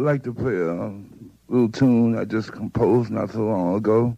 [0.00, 0.94] And I would like to play a
[1.48, 4.16] little tune I just composed not so long ago.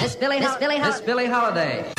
[0.00, 1.92] Miss Billie, Miss Billie, Miss Billie Holiday.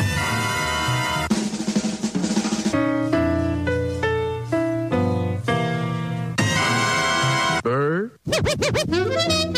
[7.62, 8.20] Bird.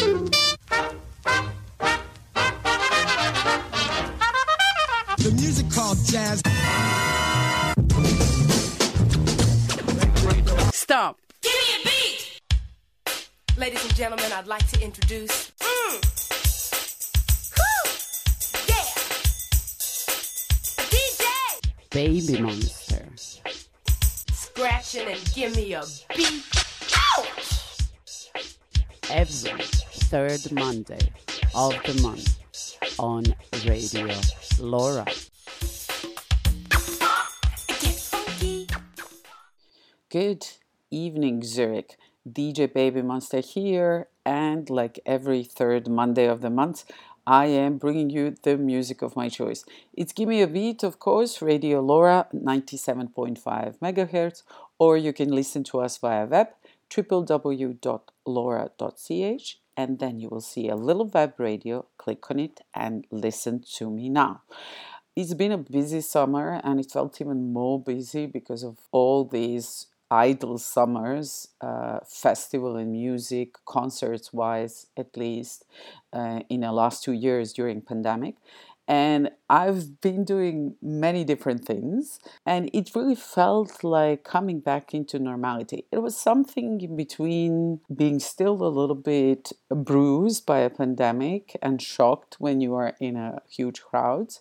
[14.47, 15.51] I'd like to introduce.
[15.59, 15.99] Mm.
[17.57, 17.83] Whew.
[18.69, 18.87] Yeah!
[20.87, 21.25] DJ!
[21.89, 23.05] Baby Monster.
[24.31, 25.83] Scratching and give me a
[26.15, 26.45] beat.
[27.17, 28.31] Ouch!
[29.09, 29.63] Every
[30.07, 31.11] third Monday
[31.53, 32.37] of the month
[32.97, 33.25] on
[33.65, 34.07] Radio
[34.61, 35.05] LoRa.
[40.09, 40.47] Good
[40.89, 41.97] evening, Zurich.
[42.31, 46.83] DJ Baby Monster here, and like every third Monday of the month,
[47.25, 49.65] I am bringing you the music of my choice.
[49.93, 54.43] It's Give Me a Beat, of course, Radio LoRa 97.5 megahertz,
[54.79, 56.47] or you can listen to us via web
[56.89, 57.77] www.lora.ch
[59.75, 61.85] and then you will see a little web radio.
[61.97, 64.41] Click on it and listen to me now.
[65.15, 69.87] It's been a busy summer and it felt even more busy because of all these
[70.09, 75.65] idle summers, uh, festival and music, concerts wise, at least
[76.13, 78.35] uh, in the last two years during pandemic.
[78.89, 85.19] And I've been doing many different things, and it really felt like coming back into
[85.19, 85.83] normality.
[85.91, 91.81] It was something in between being still a little bit bruised by a pandemic and
[91.81, 94.35] shocked when you are in a huge crowd,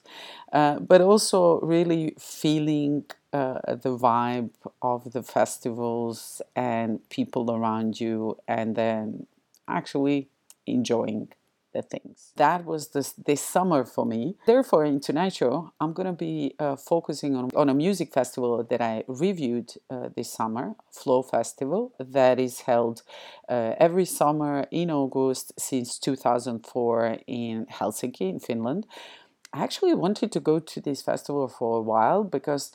[0.52, 3.04] uh, but also really feeling
[3.36, 9.26] uh, the vibe of the festivals and people around you, and then
[9.68, 10.28] actually
[10.66, 11.28] enjoying
[11.76, 12.32] the things.
[12.36, 14.36] That was this, this summer for me.
[14.46, 18.64] Therefore, in tonight's show, I'm going to be uh, focusing on, on a music festival
[18.64, 23.02] that I reviewed uh, this summer, Flow Festival, that is held
[23.48, 28.86] uh, every summer in August since 2004 in Helsinki, in Finland.
[29.52, 32.72] I actually wanted to go to this festival for a while because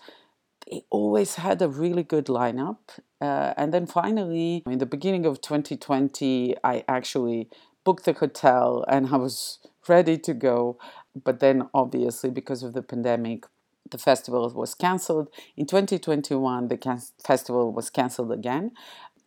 [0.70, 2.78] they always had a really good lineup.
[3.20, 7.50] Uh, and then finally, in the beginning of 2020, I actually
[7.84, 10.78] booked the hotel and I was ready to go.
[11.24, 13.46] But then, obviously, because of the pandemic,
[13.90, 15.30] the festival was cancelled.
[15.58, 18.72] In 2021, the can- festival was cancelled again.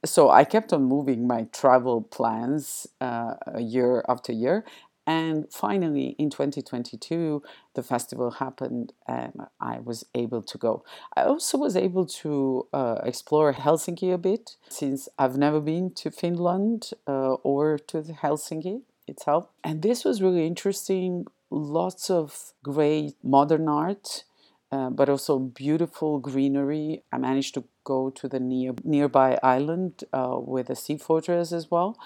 [0.05, 4.65] So I kept on moving my travel plans uh, year after year.
[5.07, 7.43] And finally, in 2022,
[7.75, 10.85] the festival happened and I was able to go.
[11.15, 16.11] I also was able to uh, explore Helsinki a bit since I've never been to
[16.11, 19.49] Finland uh, or to Helsinki itself.
[19.63, 21.27] And this was really interesting.
[21.51, 24.25] Lots of great modern art.
[24.73, 27.05] Uh, but also beautiful greenery.
[27.13, 31.71] I managed to go to the near, nearby island uh, with a sea fortress as
[31.71, 31.97] well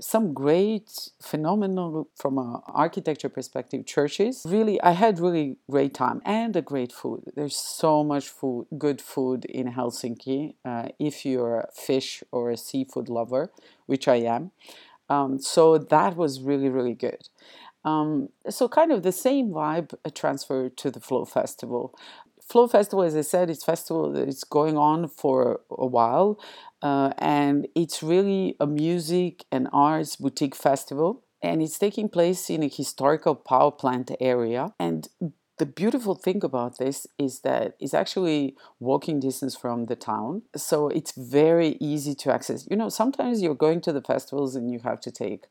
[0.00, 4.42] some great phenomenal from an architecture perspective churches.
[4.46, 7.24] Really i had really great time and a great food.
[7.34, 12.56] There's so much food good food in helsinki uh, if you're a fish or a
[12.56, 13.50] seafood lover
[13.86, 14.50] which i am.
[15.08, 17.28] Um, so that was really really good.
[17.84, 21.94] Um, so kind of the same vibe transferred to the flow festival
[22.48, 26.38] Flow Festival, as I said, it's festival that's going on for a while,
[26.80, 32.62] uh, and it's really a music and arts boutique festival, and it's taking place in
[32.62, 34.72] a historical power plant area.
[34.78, 35.08] And
[35.58, 40.88] the beautiful thing about this is that it's actually walking distance from the town, so
[40.88, 42.68] it's very easy to access.
[42.70, 45.46] You know, sometimes you're going to the festivals and you have to take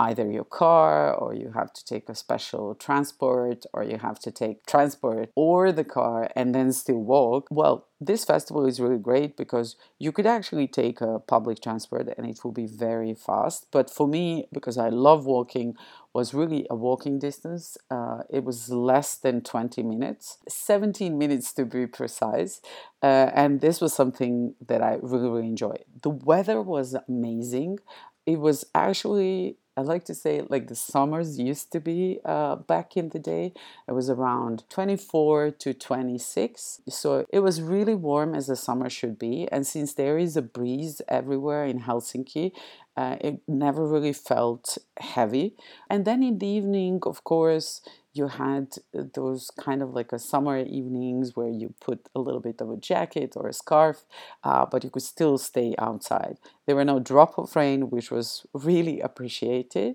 [0.00, 4.30] either your car or you have to take a special transport or you have to
[4.30, 7.46] take transport or the car and then still walk.
[7.50, 12.26] Well, this festival is really great because you could actually take a public transport and
[12.26, 13.66] it will be very fast.
[13.70, 15.76] But for me, because I love walking,
[16.14, 17.76] was really a walking distance.
[17.90, 22.60] Uh, it was less than 20 minutes, 17 minutes to be precise.
[23.02, 25.84] Uh, and this was something that I really, really enjoyed.
[26.02, 27.78] The weather was amazing.
[28.26, 32.98] It was actually I like to say like the summers used to be uh, back
[32.98, 33.54] in the day.
[33.88, 36.82] It was around 24 to 26.
[36.90, 39.48] So it was really warm as the summer should be.
[39.50, 42.52] And since there is a breeze everywhere in Helsinki,
[42.96, 45.54] Uh, it never really felt heavy.
[45.88, 47.80] And then in the evening, of course,
[48.12, 52.60] you had those kind of like a summer evenings where you put a little bit
[52.60, 54.04] of a jacket or a scarf,
[54.42, 56.36] uh, but you could still stay outside.
[56.66, 59.94] There were no drop of rain, which was really appreciated.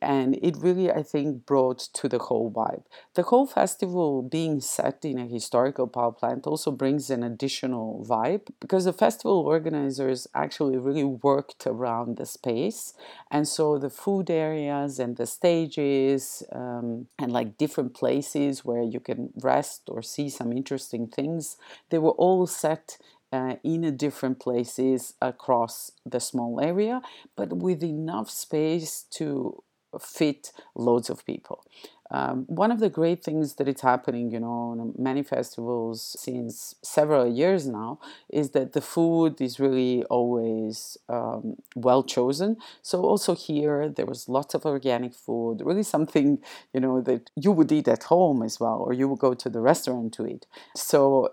[0.00, 2.82] And it really, I think, brought to the whole vibe.
[3.14, 8.48] The whole festival being set in a historical power plant also brings an additional vibe
[8.60, 12.94] because the festival organizers actually really worked around the space.
[13.30, 19.00] And so the food areas and the stages um, and like different places where you
[19.00, 21.56] can rest or see some interesting things.
[21.90, 22.98] They were all set
[23.32, 27.00] uh, in different places across the small area,
[27.36, 29.62] but with enough space to
[30.00, 31.64] fit loads of people.
[32.12, 36.74] Um, one of the great things that is happening, you know, on many festivals since
[36.82, 42.58] several years now, is that the food is really always um, well chosen.
[42.82, 46.38] So also here there was lots of organic food, really something
[46.74, 49.48] you know that you would eat at home as well, or you would go to
[49.48, 50.46] the restaurant to eat.
[50.76, 51.30] So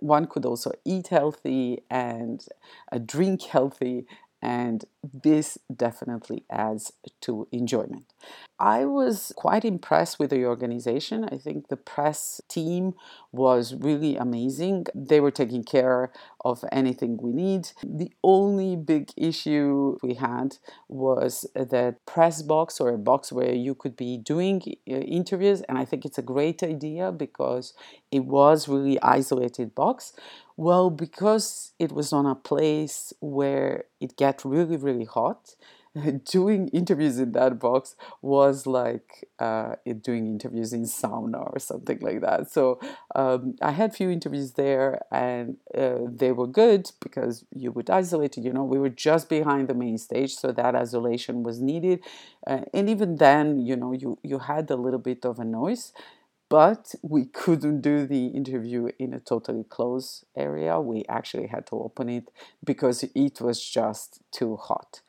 [0.00, 2.46] one could also eat healthy and
[2.92, 4.06] uh, drink healthy
[4.40, 6.92] and this definitely adds
[7.22, 8.04] to enjoyment.
[8.58, 11.24] I was quite impressed with the organization.
[11.24, 12.94] I think the press team
[13.32, 14.86] was really amazing.
[14.94, 16.12] They were taking care
[16.44, 17.70] of anything we need.
[17.82, 20.58] The only big issue we had
[20.88, 25.76] was that press box or a box where you could be doing uh, interviews and
[25.76, 27.74] I think it's a great idea because
[28.12, 30.12] it was really isolated box.
[30.56, 35.56] Well, because it was on a place where it get really really hot
[36.24, 42.20] doing interviews in that box was like uh, doing interviews in sauna or something like
[42.20, 42.50] that.
[42.50, 42.80] So
[43.14, 48.36] um, I had few interviews there, and uh, they were good because you would isolate.
[48.36, 52.00] You know, we were just behind the main stage, so that isolation was needed.
[52.46, 55.92] Uh, and even then, you know, you you had a little bit of a noise.
[56.50, 60.78] But we couldn't do the interview in a totally closed area.
[60.80, 62.30] We actually had to open it
[62.64, 65.00] because it was just too hot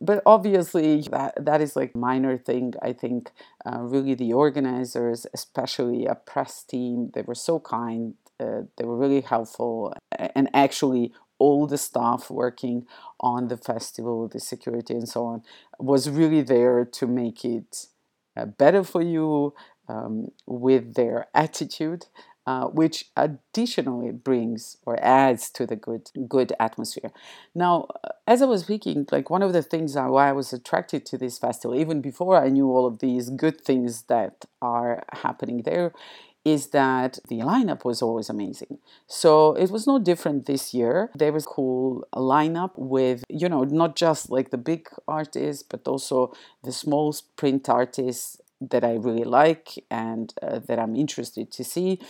[0.00, 3.30] but obviously that that is like minor thing i think
[3.64, 8.96] uh, really the organizers especially a press team they were so kind uh, they were
[8.96, 9.92] really helpful
[10.34, 12.86] and actually all the staff working
[13.20, 15.42] on the festival the security and so on
[15.78, 17.86] was really there to make it
[18.36, 19.54] uh, better for you
[19.88, 22.06] um, with their attitude
[22.46, 27.10] uh, which additionally brings or adds to the good good atmosphere.
[27.54, 31.04] Now, uh, as I was speaking, like one of the things why I was attracted
[31.06, 35.62] to this festival, even before I knew all of these good things that are happening
[35.62, 35.92] there,
[36.44, 38.78] is that the lineup was always amazing.
[39.08, 41.10] So it was no different this year.
[41.16, 45.88] There was a cool lineup with, you know, not just like the big artists, but
[45.88, 46.32] also
[46.62, 52.00] the small print artists that I really like and uh, that I'm interested to see.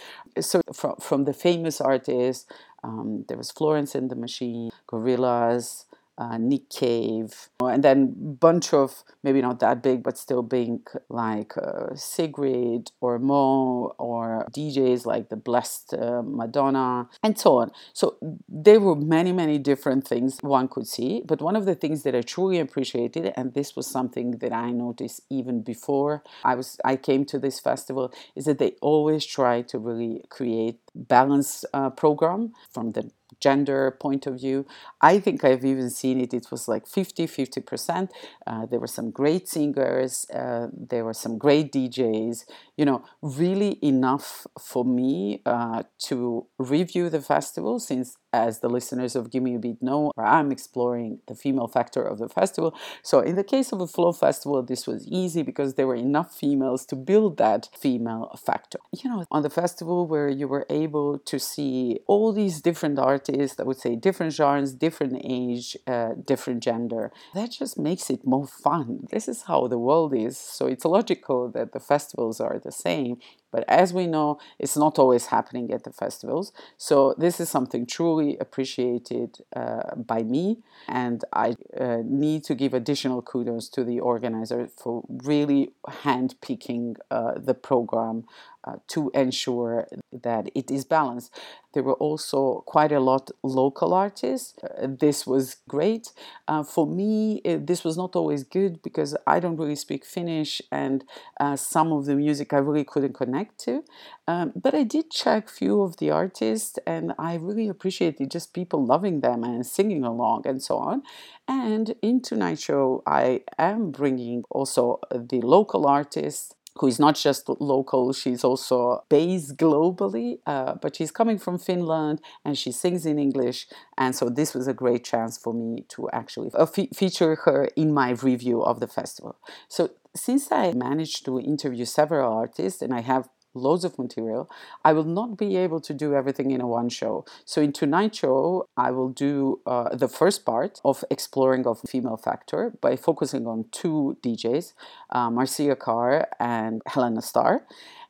[0.40, 2.46] So, from, from the famous artists,
[2.84, 5.84] um, there was Florence and the Machine, Gorillaz,
[6.18, 11.56] uh, Nick Cave, and then bunch of maybe not that big but still big like
[11.56, 17.70] uh, Sigrid or MØ or DJs like the Blessed uh, Madonna and so on.
[17.92, 18.16] So
[18.48, 22.14] there were many many different things one could see, but one of the things that
[22.14, 26.96] I truly appreciated, and this was something that I noticed even before I was I
[26.96, 32.52] came to this festival, is that they always try to really create balanced uh, program
[32.70, 34.66] from the gender point of view.
[35.00, 38.10] I think I've even seen it, it was like 50 50%.
[38.46, 42.44] Uh, there were some great singers, uh, there were some great DJs,
[42.76, 49.16] you know, really enough for me uh, to review the festival since as the listeners
[49.16, 52.70] of Give Me a Beat know, I'm exploring the female factor of the festival.
[53.02, 56.30] So, in the case of a Flow Festival, this was easy because there were enough
[56.44, 58.78] females to build that female factor.
[59.00, 63.58] You know, on the festival where you were able to see all these different artists,
[63.58, 68.46] I would say different genres, different age, uh, different gender, that just makes it more
[68.46, 69.06] fun.
[69.10, 70.36] This is how the world is.
[70.36, 73.16] So, it's logical that the festivals are the same.
[73.50, 76.52] But as we know, it's not always happening at the festivals.
[76.76, 82.74] So this is something truly appreciated uh, by me, and I uh, need to give
[82.74, 88.24] additional kudos to the organizer for really handpicking uh, the program
[88.66, 91.32] uh, to ensure that it is balanced.
[91.72, 94.54] There were also quite a lot local artists.
[94.62, 96.12] Uh, this was great.
[96.48, 100.62] Uh, for me, it, this was not always good because I don't really speak Finnish,
[100.72, 101.04] and
[101.38, 103.84] uh, some of the music I really couldn't connect to.
[104.26, 108.84] Um, but I did check few of the artists, and I really appreciated just people
[108.84, 111.02] loving them and singing along and so on.
[111.46, 117.48] And in Tonight Show, I am bringing also the local artists who is not just
[117.60, 123.18] local, she's also based globally, uh, but she's coming from Finland and she sings in
[123.18, 123.66] English.
[123.96, 127.68] And so this was a great chance for me to actually uh, fe- feature her
[127.76, 129.36] in my review of the festival.
[129.68, 134.48] So since I managed to interview several artists and I have loads of material.
[134.84, 137.24] I will not be able to do everything in a one show.
[137.44, 142.16] So in tonight's show, I will do uh, the first part of exploring of female
[142.16, 144.72] factor by focusing on two DJs,
[145.10, 147.64] uh, Marcia Carr and Helena Star.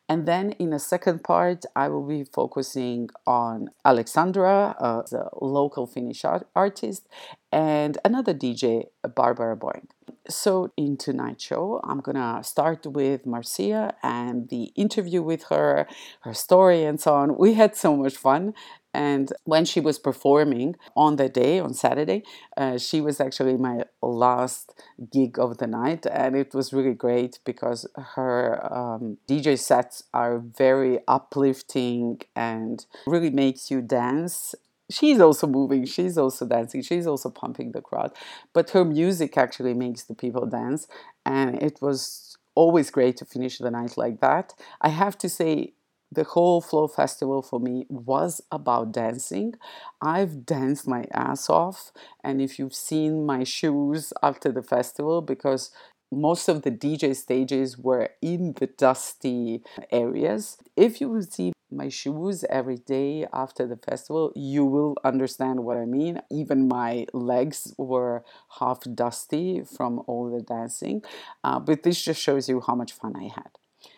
[0.09, 5.87] And then in the second part, I will be focusing on Alexandra, uh, the local
[5.87, 7.09] Finnish art- artist,
[7.57, 8.85] and another DJ,
[9.15, 9.87] Barbara Boeing.
[10.29, 15.87] So, in tonight's show, I'm gonna start with Marcia and the interview with her,
[16.21, 17.39] her story, and so on.
[17.39, 18.53] We had so much fun.
[18.93, 22.25] And when she was performing on the day, on Saturday,
[22.57, 24.75] uh, she was actually my last
[25.13, 26.07] gig of the night.
[26.11, 27.87] And it was really great because
[28.17, 28.39] her
[28.73, 34.55] um, DJ sets are very uplifting and really makes you dance
[34.91, 38.13] she's also moving, she's also dancing, she's also pumping the crowd.
[38.53, 40.87] But her music actually makes the people dance,
[41.25, 44.55] and it was always great to finish the night like that.
[44.81, 45.73] I have to say,
[46.13, 49.55] the whole Flow Festival for me was about dancing.
[50.01, 55.73] I've danced my ass off, and if you've seen my shoes after the festival, because
[56.13, 60.57] most of the DJ stages were in the dusty areas.
[60.77, 65.85] If you see my shoes every day after the festival, you will understand what I
[65.85, 66.21] mean.
[66.31, 68.25] Even my legs were
[68.59, 71.03] half dusty from all the dancing,
[71.45, 73.51] uh, but this just shows you how much fun I had.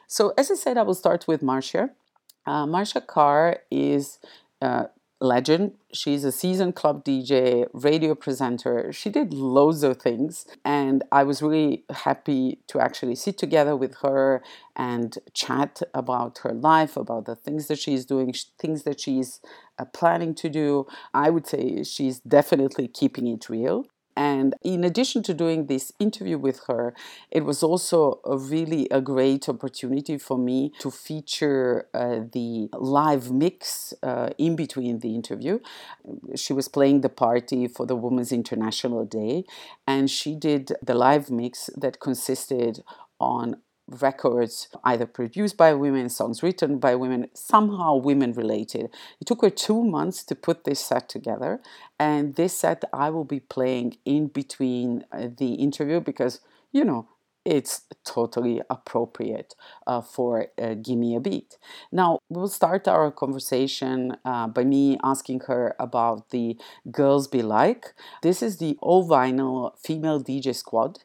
[0.07, 1.91] So, as I said, I will start with Marcia.
[2.47, 4.19] Uh, Marcia Carr is
[4.63, 4.85] uh,
[5.21, 5.73] legend.
[5.93, 8.93] She's a seasoned club DJ, radio presenter.
[8.93, 13.97] She did loads of things, and I was really happy to actually sit together with
[14.03, 14.43] her
[14.77, 19.41] and chat about her life, about the things that she's doing, things that she's
[19.79, 20.87] uh, planning to do.
[21.13, 23.87] I would say she's definitely keeping it real.
[24.19, 26.93] And in addition to doing this interview with her,
[27.31, 33.31] it was also a really a great opportunity for me to feature uh, the live
[33.31, 35.61] mix uh, in between the interview.
[36.35, 39.45] She was playing the party for the Women's International Day,
[39.87, 42.83] and she did the live mix that consisted
[43.21, 48.91] on records either produced by women, songs written by women, somehow women related.
[49.21, 51.61] It took her two months to put this set together,
[51.99, 56.41] and this set I will be playing in between uh, the interview because,
[56.73, 57.09] you know,
[57.49, 59.55] it's totally appropriate
[59.87, 61.57] uh, for uh, Give Me a Beat.
[61.91, 66.59] Now, we'll start our conversation uh, by me asking her about the
[66.91, 67.95] Girls Be Like.
[68.23, 70.99] This is the all vinyl female DJ squad.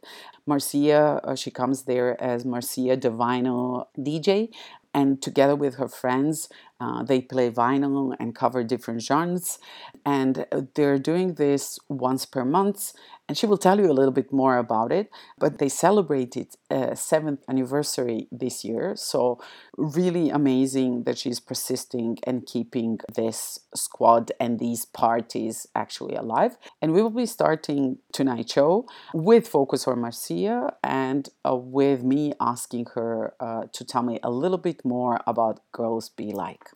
[0.45, 4.50] Marcia, uh, she comes there as Marcia vinyl DJ,
[4.93, 6.50] and together with her friends,
[6.80, 9.60] uh, they play vinyl and cover different genres.
[10.06, 12.94] And uh, they're doing this once per month
[13.27, 15.10] and she will tell you a little bit more about it.
[15.38, 19.39] But they celebrated a seventh anniversary this year, so
[19.77, 26.58] really amazing that she's persisting and keeping this squad and these parties actually alive.
[26.82, 32.34] And we will be starting tonight's show with focus on Marcia and uh, with me
[32.42, 36.73] asking her uh, to tell me a little bit more about Girls Be Like.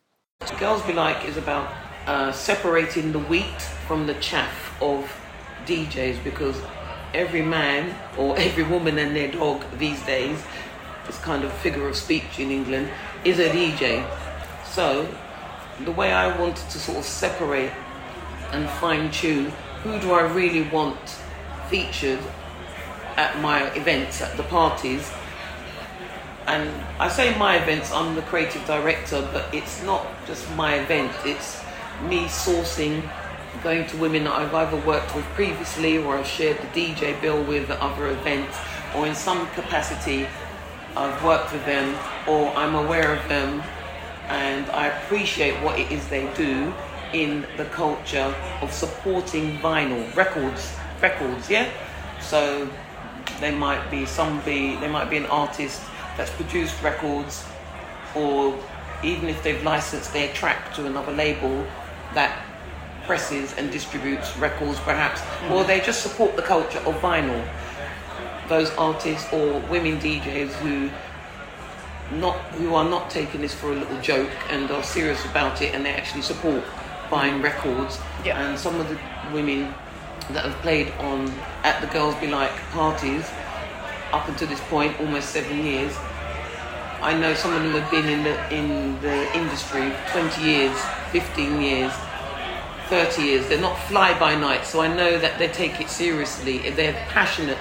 [0.58, 1.72] Girls Be Like is about
[2.06, 5.08] uh, separating the wheat from the chaff of
[5.66, 6.60] DJs because
[7.14, 10.42] every man or every woman and their dog these days,
[11.06, 12.88] this kind of figure of speech in England,
[13.24, 14.04] is a DJ.
[14.66, 15.08] So
[15.84, 17.72] the way I wanted to sort of separate
[18.50, 19.52] and fine tune
[19.84, 20.98] who do I really want
[21.68, 22.18] featured
[23.16, 25.08] at my events, at the parties.
[26.48, 31.12] And I say my events, I'm the creative director, but it's not just my event,
[31.26, 31.62] it's
[32.08, 33.02] me sourcing
[33.62, 37.44] going to women that I've either worked with previously or I've shared the DJ bill
[37.44, 38.56] with at other events,
[38.96, 40.26] or in some capacity
[40.96, 41.94] I've worked with them
[42.26, 43.62] or I'm aware of them
[44.28, 46.72] and I appreciate what it is they do
[47.12, 51.68] in the culture of supporting vinyl records records yeah?
[52.20, 52.68] So
[53.38, 55.82] they might be some be they might be an artist
[56.18, 57.46] that's produced records
[58.14, 58.58] or
[59.02, 61.64] even if they've licensed their track to another label
[62.14, 62.44] that
[63.06, 65.52] presses and distributes records perhaps, hmm.
[65.52, 67.42] or they just support the culture of vinyl.
[68.48, 70.90] Those artists or women DJs who
[72.16, 75.74] not who are not taking this for a little joke and are serious about it
[75.74, 76.64] and they actually support
[77.10, 77.42] buying hmm.
[77.42, 77.98] records.
[78.24, 78.42] Yeah.
[78.42, 78.98] And some of the
[79.32, 79.72] women
[80.32, 81.32] that have played on
[81.62, 83.30] at the Girls Be Like parties
[84.12, 85.94] up until this point, almost seven years.
[87.00, 90.76] I know some of them have been in the in the industry 20 years,
[91.12, 91.92] 15 years,
[92.88, 93.48] 30 years.
[93.48, 96.66] They're not fly by night, so I know that they take it seriously.
[96.66, 97.58] If they're passionate,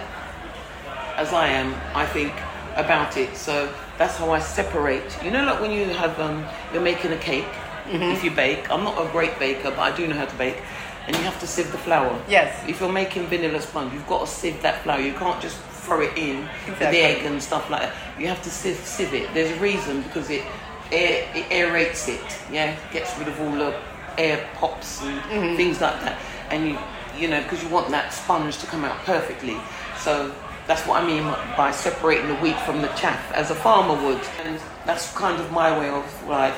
[1.17, 2.33] as I am, I think
[2.75, 3.35] about it.
[3.35, 5.17] So that's how I separate.
[5.23, 7.47] You know, like when you have um, you're making a cake.
[7.89, 10.61] If you bake, I'm not a great baker, but I do know how to bake.
[11.07, 12.21] And you have to sieve the flour.
[12.27, 12.61] Yes.
[12.67, 14.99] If you're making vanilla sponge, you've got to sieve that flour.
[14.99, 16.85] You can't just throw it in Exactly.
[16.91, 17.95] the egg and stuff like that.
[18.19, 19.33] You have to sieve, sieve it.
[19.33, 20.43] There's a reason because it
[20.91, 22.21] air, it aerates it.
[22.51, 23.73] Yeah, gets rid of all the
[24.17, 25.55] air pops and Mm-hmm.
[25.55, 26.19] things like that.
[26.49, 26.77] And you,
[27.17, 29.57] you know, because you want that sponge to come out perfectly.
[29.97, 30.33] So
[30.67, 31.23] that's what I mean
[31.55, 34.21] by separating the wheat from the chaff, as a farmer would.
[34.43, 36.53] And that's kind of my way of like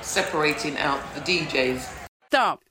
[0.00, 1.86] separating out the DJs.
[2.28, 2.62] Stop.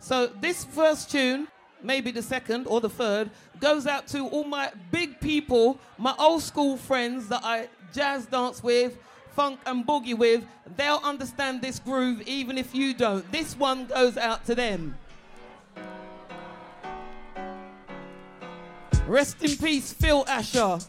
[0.00, 1.48] So this first tune,
[1.82, 3.30] maybe the second or the third,
[3.60, 8.62] goes out to all my big people, my old school friends that I jazz dance
[8.62, 8.96] with,
[9.32, 10.44] funk and boogie with.
[10.76, 13.30] They'll understand this groove even if you don't.
[13.32, 14.96] This one goes out to them.
[19.06, 20.80] Rest in peace, Phil Asher.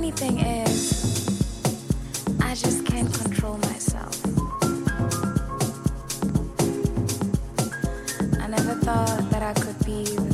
[0.00, 1.28] Funny thing is,
[2.40, 4.18] I just can't control myself.
[8.40, 10.29] I never thought that I could be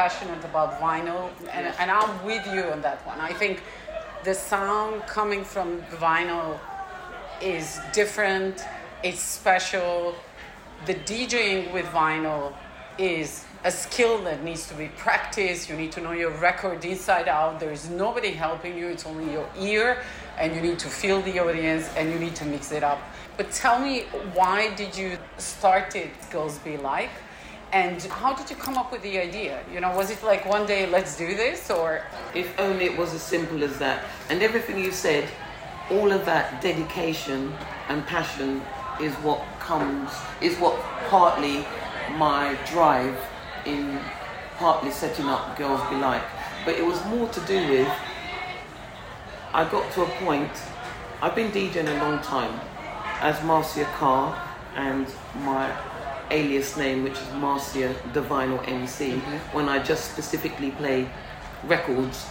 [0.00, 3.20] passionate about vinyl, and, and I'm with you on that one.
[3.20, 3.62] I think
[4.24, 6.58] the sound coming from vinyl
[7.42, 8.64] is different,
[9.04, 10.14] it's special.
[10.86, 12.54] The DJing with vinyl
[12.96, 15.68] is a skill that needs to be practiced.
[15.68, 17.60] You need to know your record inside out.
[17.60, 20.02] There is nobody helping you, it's only your ear,
[20.38, 23.00] and you need to feel the audience and you need to mix it up.
[23.36, 27.10] But tell me, why did you start it Girls Be Like?
[27.72, 29.62] And how did you come up with the idea?
[29.72, 32.02] You know, was it like one day, let's do this, or
[32.34, 34.04] If only it was as simple as that.
[34.28, 35.28] And everything you said,
[35.90, 37.52] all of that dedication
[37.88, 38.62] and passion
[39.00, 41.64] is what comes, is what partly
[42.16, 43.16] my drive
[43.66, 44.00] in
[44.56, 46.22] partly setting up Girls Be Like.
[46.64, 47.92] But it was more to do with,
[49.52, 50.50] I got to a point,
[51.22, 52.60] I've been DJing a long time
[53.20, 54.36] as Marcia Carr
[54.76, 55.06] and
[55.36, 55.70] my
[56.30, 59.56] alias name, which is Marcia the Vinyl MC, mm-hmm.
[59.56, 61.08] when I just specifically play
[61.64, 62.26] records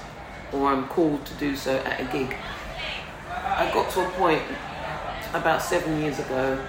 [0.51, 2.35] or I'm called to do so at a gig.
[3.29, 4.41] I got to a point
[5.33, 6.59] about seven years ago,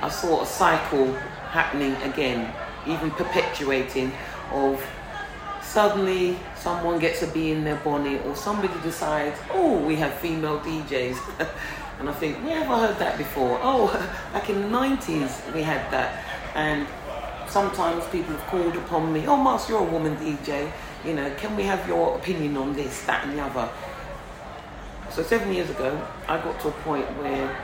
[0.00, 1.12] I saw a cycle
[1.50, 2.52] happening again,
[2.86, 4.12] even perpetuating
[4.52, 4.84] of
[5.62, 10.60] suddenly someone gets a bee in their bonnet or somebody decides, oh, we have female
[10.60, 11.18] DJs.
[12.00, 13.58] and I think, where have I heard that before?
[13.62, 13.88] Oh,
[14.32, 16.24] back in the 90s we had that.
[16.54, 16.86] And
[17.48, 20.70] sometimes people have called upon me, oh, Mars, you're a woman DJ.
[21.04, 23.68] You know, can we have your opinion on this, that, and the other?
[25.10, 27.56] So seven years ago, I got to a point where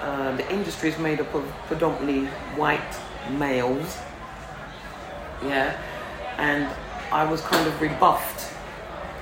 [0.00, 2.96] uh, the industry is made up of predominantly white
[3.38, 3.98] males.
[5.42, 5.76] Yeah,
[6.38, 6.68] and
[7.12, 8.52] I was kind of rebuffed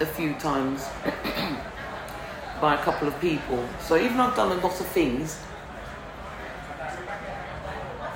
[0.01, 0.87] a few times
[2.61, 3.67] by a couple of people.
[3.81, 5.39] So even though I've done a lot of things,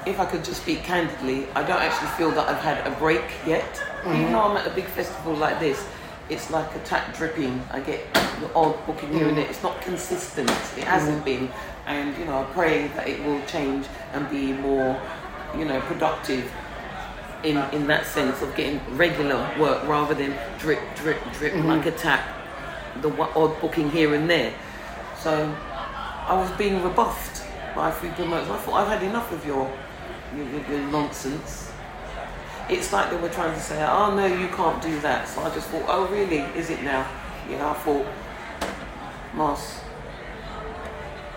[0.09, 3.25] if I could just speak candidly, I don't actually feel that I've had a break
[3.47, 3.73] yet.
[3.75, 4.15] Mm-hmm.
[4.15, 5.87] Even though I'm at a big festival like this,
[6.29, 7.63] it's like a tap dripping.
[7.71, 9.37] I get the odd booking here and mm-hmm.
[9.37, 9.51] there.
[9.51, 10.51] It's not consistent.
[10.51, 11.47] It hasn't mm-hmm.
[11.47, 11.51] been,
[11.87, 15.01] and you know, I pray that it will change and be more,
[15.57, 16.51] you know, productive.
[17.45, 21.93] In, in that sense of getting regular work rather than drip, drip, drip like a
[21.93, 22.27] tap,
[23.01, 24.53] the odd booking here and there.
[25.21, 25.55] So
[26.27, 28.51] I was being rebuffed by a few promoters.
[28.51, 29.73] I thought I've had enough of your
[30.37, 31.73] your, your, your nonsense.
[32.69, 35.27] It's like they were trying to say, oh no, you can't do that.
[35.29, 36.39] So I just thought, oh really?
[36.57, 37.09] Is it now?
[37.49, 38.07] Yeah, I thought,
[39.35, 39.81] Moss,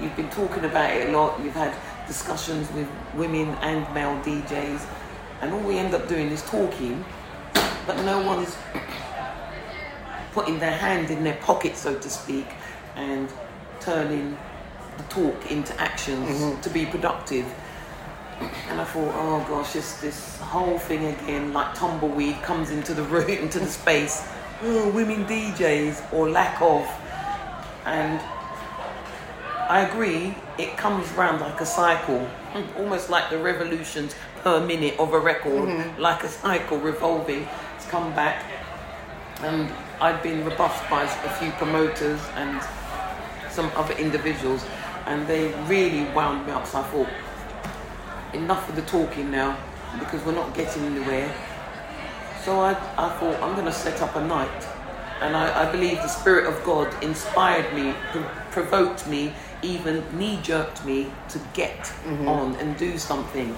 [0.02, 1.40] you've been talking about it a lot.
[1.40, 1.74] You've had
[2.08, 4.86] discussions with women and male DJs,
[5.42, 7.06] and all we end up doing is talking,
[7.88, 8.58] but no one's
[10.34, 12.48] putting their hand in their pocket, so to speak,
[12.96, 13.30] and
[13.80, 14.38] turning
[14.98, 16.62] the talk into actions mm-hmm.
[16.62, 17.46] to be productive.
[18.70, 23.04] And I thought, oh gosh, this this whole thing again, like tumbleweed, comes into the
[23.14, 24.28] room, into the space.
[24.64, 26.88] Oh, women DJs or lack of,
[27.86, 28.20] and
[29.70, 30.36] I agree.
[30.58, 32.28] It comes round like a cycle,
[32.78, 36.02] almost like the revolutions per minute of a record, mm-hmm.
[36.02, 37.48] like a cycle revolving.
[37.76, 38.44] It's come back,
[39.42, 42.62] and I'd been rebuffed by a few promoters and
[43.50, 44.66] some other individuals,
[45.06, 46.66] and they really wound me up.
[46.66, 47.10] So I thought,
[48.34, 49.58] enough of the talking now,
[50.00, 51.34] because we're not getting anywhere.
[52.44, 54.68] So I, I thought I'm going to set up a night,
[55.22, 60.40] and I, I believe the Spirit of God inspired me, pro- provoked me, even knee
[60.42, 62.28] jerked me to get mm-hmm.
[62.28, 63.56] on and do something.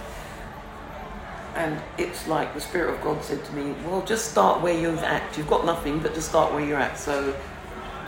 [1.56, 4.98] And it's like the Spirit of God said to me, Well, just start where you're
[4.98, 5.38] at.
[5.38, 6.98] You've got nothing, but just start where you're at.
[6.98, 7.36] So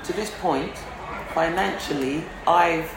[0.03, 0.75] to this point,
[1.33, 2.89] financially, I've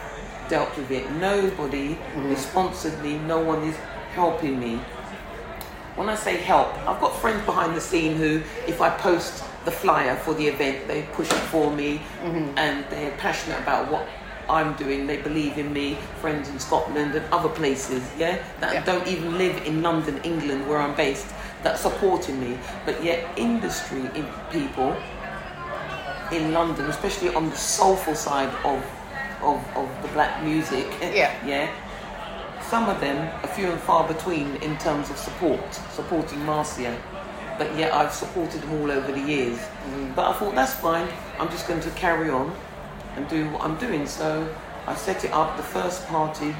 [0.49, 1.09] dealt with it.
[1.13, 3.77] Nobody has sponsored me, no one is
[4.13, 4.77] helping me.
[5.95, 9.71] When I say help, I've got friends behind the scene who, if I post the
[9.71, 12.57] flyer for the event, they push it for me mm-hmm.
[12.57, 14.07] and they're passionate about what
[14.49, 15.05] I'm doing.
[15.07, 19.65] They believe in me, friends in Scotland and other places, yeah, that don't even live
[19.65, 21.27] in London, England, where I'm based,
[21.63, 22.57] that supporting me.
[22.85, 24.95] But yet, industry in people
[26.31, 28.83] in London, especially on the soulful side of
[29.41, 31.33] of, of the black music, Yeah.
[31.45, 31.69] yeah,
[32.61, 36.95] some of them are few and far between in terms of support, supporting Marcia.
[37.57, 39.59] But yet I've supported them all over the years.
[40.15, 41.07] But I thought that's fine.
[41.39, 42.55] I'm just going to carry on
[43.15, 44.07] and do what I'm doing.
[44.07, 44.47] So
[44.87, 45.57] I set it up.
[45.57, 46.55] The first party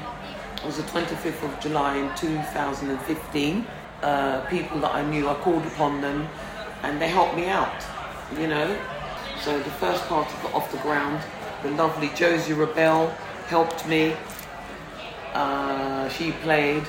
[0.64, 3.66] was the 25th of July in 2015.
[4.02, 6.28] Uh, people that I knew, I called upon them,
[6.82, 7.82] and they helped me out.
[8.38, 8.78] You know.
[9.40, 11.22] So the first party got off the ground.
[11.62, 13.08] The lovely Josie Rebel
[13.48, 14.16] helped me.
[15.34, 16.84] Uh, she played.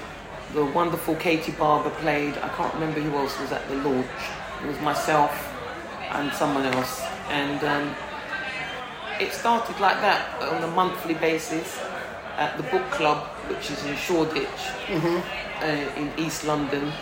[0.53, 2.37] The wonderful Katie Barber played.
[2.37, 4.07] I can't remember who else was at the launch.
[4.63, 5.33] It was myself
[6.11, 7.01] and someone else.
[7.29, 7.95] And um,
[9.19, 11.77] it started like that on a monthly basis
[12.37, 14.47] at the book club, which is in Shoreditch
[14.89, 16.93] uh, in East London.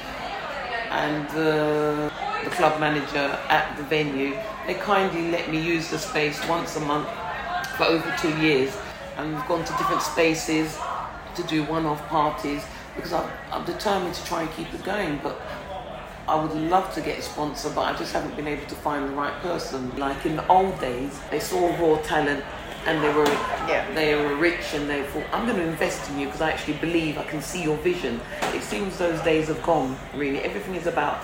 [0.89, 2.09] And uh,
[2.43, 6.79] the club manager at the venue, they kindly let me use the space once a
[6.79, 7.07] month
[7.79, 8.77] for over two years.
[9.17, 10.77] And we've gone to different spaces
[11.35, 12.63] to do one-off parties
[12.95, 15.19] because I'm, I'm determined to try and keep it going.
[15.23, 15.39] But
[16.27, 19.05] I would love to get a sponsor, but I just haven't been able to find
[19.09, 19.97] the right person.
[19.97, 22.43] Like in the old days, they saw raw talent
[22.85, 23.25] and they were
[23.93, 26.77] they were rich and they thought, I'm going to invest in you because I actually
[26.77, 28.19] believe I can see your vision.
[28.53, 29.97] It seems those days have gone.
[30.15, 31.23] Really, everything is about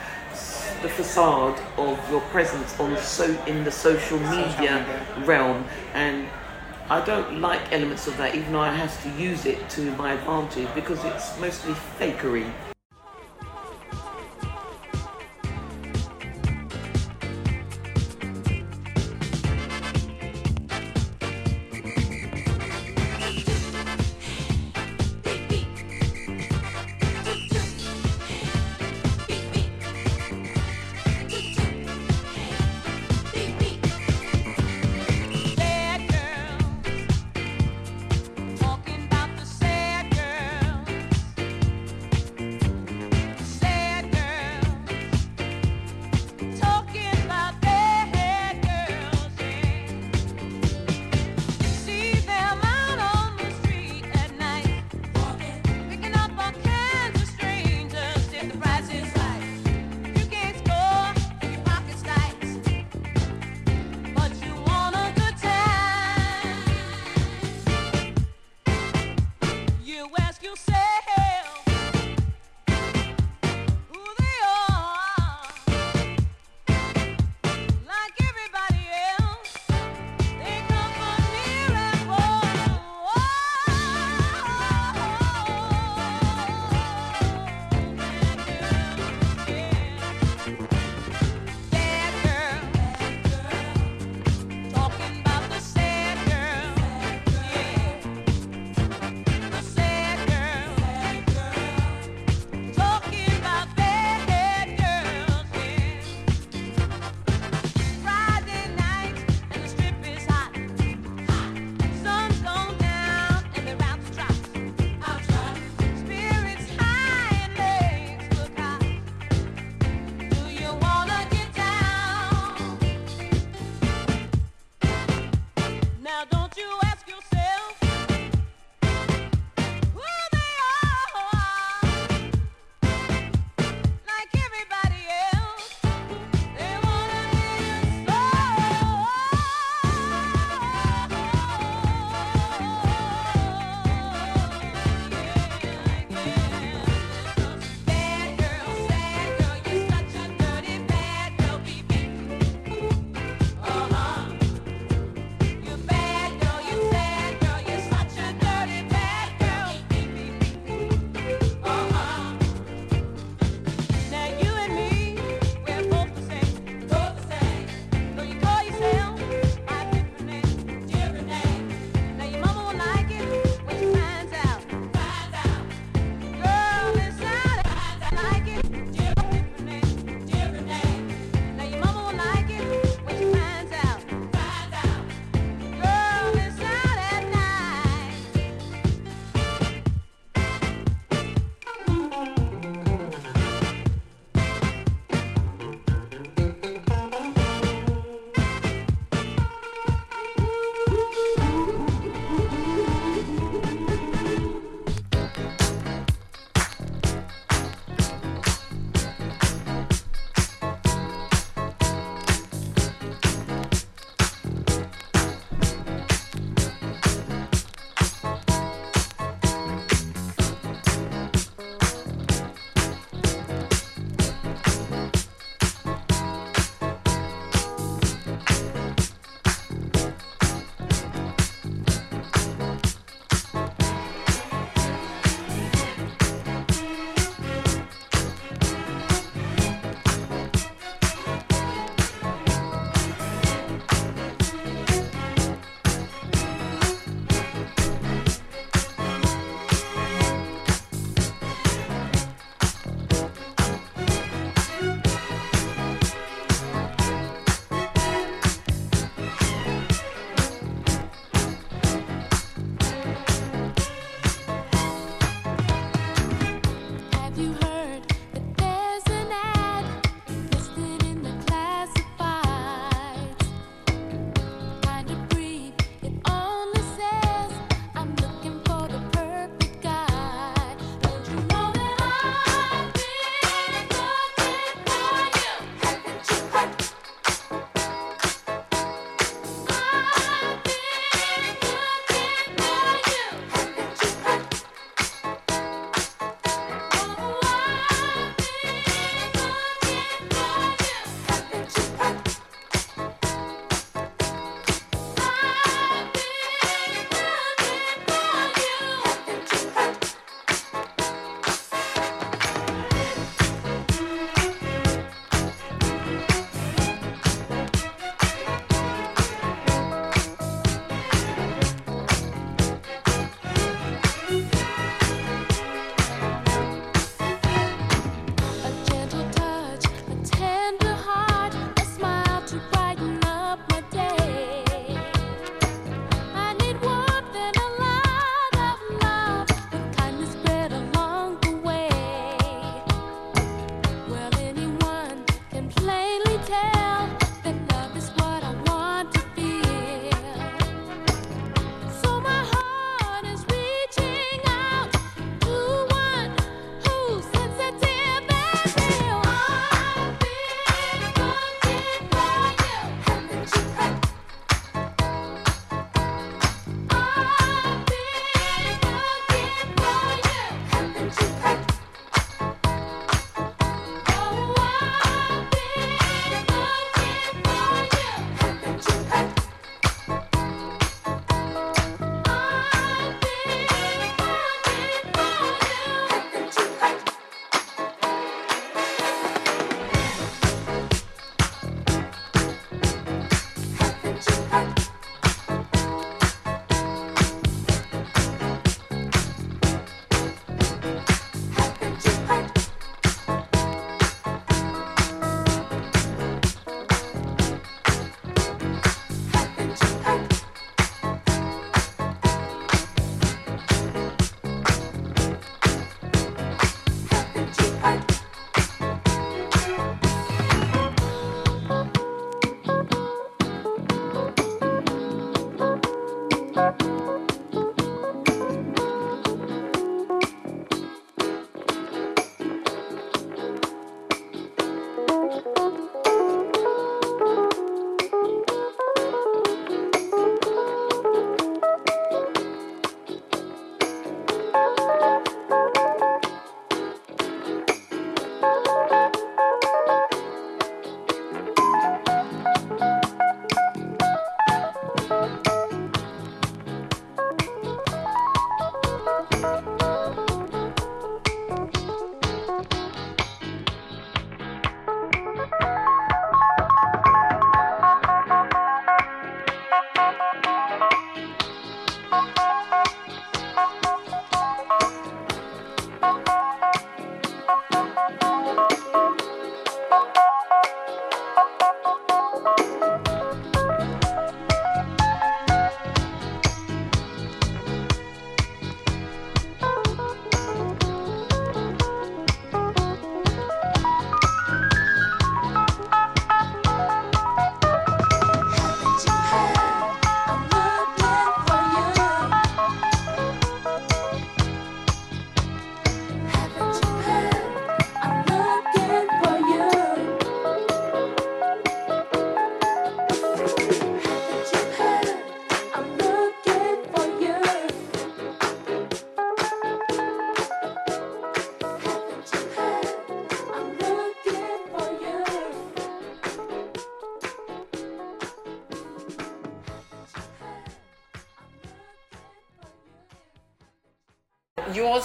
[0.81, 6.27] the facade of your presence on so in the social media realm and.
[6.87, 10.13] I don't like elements of that, even though I have to use it to my
[10.13, 12.51] advantage because it's mostly fakery.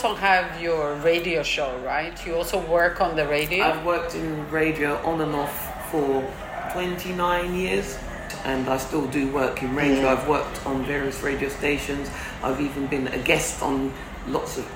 [0.03, 2.15] Also have your radio show, right?
[2.25, 3.67] You also work on the radio.
[3.67, 6.27] I've worked in radio on and off for
[6.73, 7.99] 29 years
[8.47, 10.09] and I still do work in radio.
[10.09, 12.09] I've worked on various radio stations.
[12.43, 13.93] I've even been a guest on
[14.27, 14.67] lots of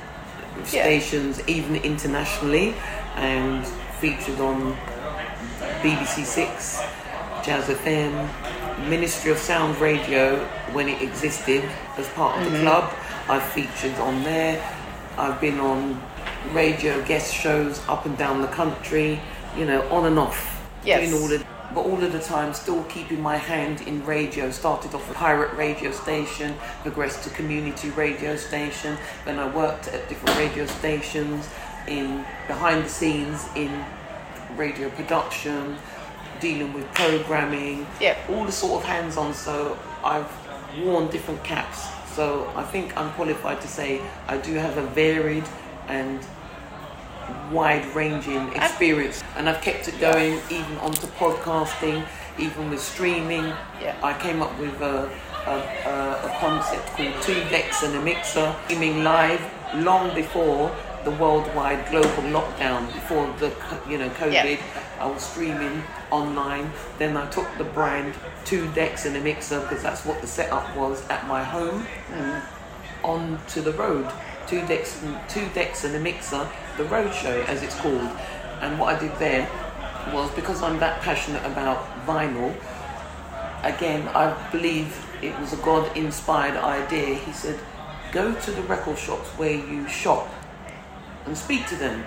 [0.65, 2.75] stations, even internationally,
[3.17, 3.67] and
[4.01, 4.77] featured on
[5.81, 6.83] BBC Six,
[7.43, 8.29] Jazz FM,
[8.91, 10.45] Ministry of Sound Radio
[10.75, 11.65] when it existed
[11.97, 12.67] as part of the mm-hmm.
[12.67, 12.93] club.
[13.27, 14.74] I've featured on there.
[15.17, 16.03] I've been on
[16.53, 19.21] radio guest shows up and down the country,
[19.57, 20.51] you know, on and off.
[20.85, 21.11] Yes.
[21.11, 21.45] Doing all
[21.75, 24.51] but all of the time still keeping my hand in radio.
[24.51, 28.97] Started off a pirate radio station, progressed to community radio station.
[29.25, 31.49] Then I worked at different radio stations
[31.89, 33.85] in behind the scenes in
[34.57, 35.77] radio production,
[36.41, 38.17] dealing with programming, Yeah.
[38.29, 39.35] all the sort of hands on.
[39.35, 40.31] So I've
[40.79, 41.87] worn different caps.
[42.15, 45.45] So I think I'm qualified to say I do have a varied
[45.89, 46.21] and
[47.51, 49.23] wide ranging experience.
[49.37, 52.07] And I've kept it going even onto podcasting,
[52.39, 53.47] even with streaming.
[53.81, 53.97] Yeah.
[54.03, 55.11] I came up with a,
[55.47, 55.57] a,
[55.91, 59.43] a, a concept called Two Decks and a Mixer, streaming live
[59.75, 63.53] long before the worldwide global lockdown, before the
[63.91, 64.33] you know COVID.
[64.33, 64.57] Yeah.
[64.99, 66.71] I was streaming online.
[66.99, 68.15] Then I took the brand
[68.45, 73.07] Two Decks and a Mixer because that's what the setup was at my home hmm.
[73.07, 74.11] onto the road.
[74.47, 78.11] Two decks, two decks and a mixer, the road show as it's called.
[78.61, 79.49] And what I did there
[80.13, 82.55] was because I'm that passionate about vinyl.
[83.63, 87.15] Again, I believe it was a God-inspired idea.
[87.15, 87.59] He said,
[88.13, 90.29] "Go to the record shops where you shop
[91.25, 92.05] and speak to them."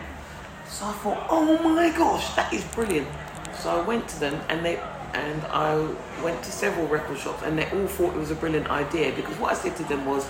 [0.70, 3.08] So I thought, "Oh my gosh, that is brilliant!"
[3.60, 4.80] So I went to them and they
[5.14, 5.76] and I
[6.24, 9.38] went to several record shops and they all thought it was a brilliant idea because
[9.40, 10.30] what I said to them was,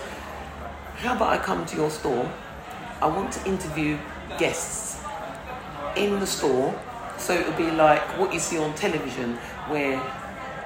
[0.96, 2.30] how about I come to your store?
[3.00, 3.98] I want to interview
[4.38, 5.02] guests
[5.96, 6.78] in the store.
[7.18, 9.34] So it'll be like what you see on television
[9.68, 10.00] where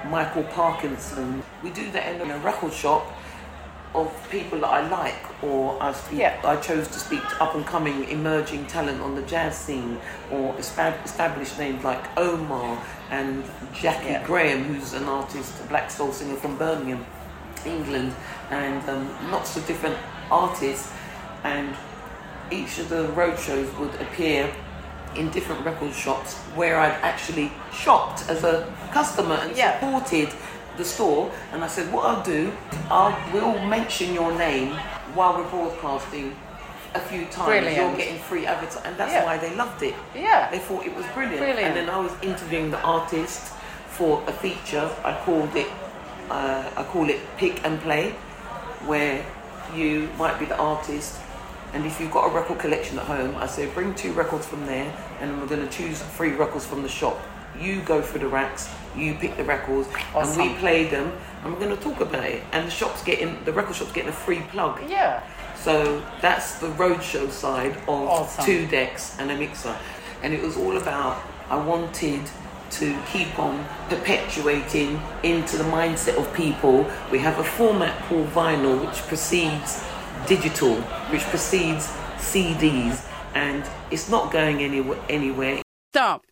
[0.05, 3.11] Michael Parkinson, we do that in a record shop
[3.95, 6.39] of people that I like or I speak, Yeah.
[6.43, 9.99] I chose to speak to up and coming emerging talent on the jazz scene
[10.31, 12.81] or established names like Omar
[13.11, 14.23] and Jaki Yeah.
[14.25, 17.05] Graham who's an artist, a black soul singer from Birmingham.
[17.65, 18.13] England
[18.49, 19.95] and um, lots of different
[20.29, 20.91] artists
[21.45, 21.73] and
[22.51, 24.53] each of the road shows would appear
[25.15, 29.79] in different record shops where I'd actually shopped as a customer and Yeah.
[29.79, 30.29] supported
[30.77, 32.51] the store and I said what I'll do
[32.89, 34.71] I will mention your name
[35.13, 36.35] while we're broadcasting
[36.95, 37.75] a few times Brilliant.
[37.77, 39.25] you're getting free advertising and that's Yeah.
[39.25, 40.49] why they loved it Yeah.
[40.51, 41.39] they thought it was brilliant.
[41.39, 41.77] Brilliant.
[41.77, 43.53] And then I was interviewing the artist
[43.89, 44.89] for a feature.
[45.03, 45.67] I called it,
[46.29, 48.11] uh, I call it pick and play,
[48.85, 49.23] where
[49.75, 51.19] you might be the artist,
[51.73, 54.65] and if you've got a record collection at home, I say bring two records from
[54.65, 57.19] there, and we're going to choose three records from the shop.
[57.59, 61.11] You go through the racks, you pick the records, and we play them,
[61.43, 62.43] and we're going to talk about it.
[62.51, 64.81] And the shop's getting, the record shop's getting a free plug.
[64.89, 65.23] Yeah.
[65.55, 68.45] So that's the roadshow side of Awesome.
[68.45, 69.75] two decks and a mixer.
[70.21, 72.21] And it was all about, I wanted
[72.71, 76.89] to keep on perpetuating into the mindset of people.
[77.11, 79.83] We have a format called vinyl, which precedes
[80.27, 80.75] digital,
[81.11, 81.87] which precedes
[82.17, 84.99] CDs, and it's not going anywhere.
[85.09, 85.61] anywhere.
[85.91, 86.23] Stop.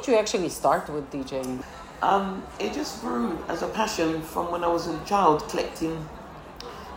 [0.00, 1.62] Did you actually start with DJing?
[2.00, 6.08] Um, it just grew as a passion from when I was a child, collecting,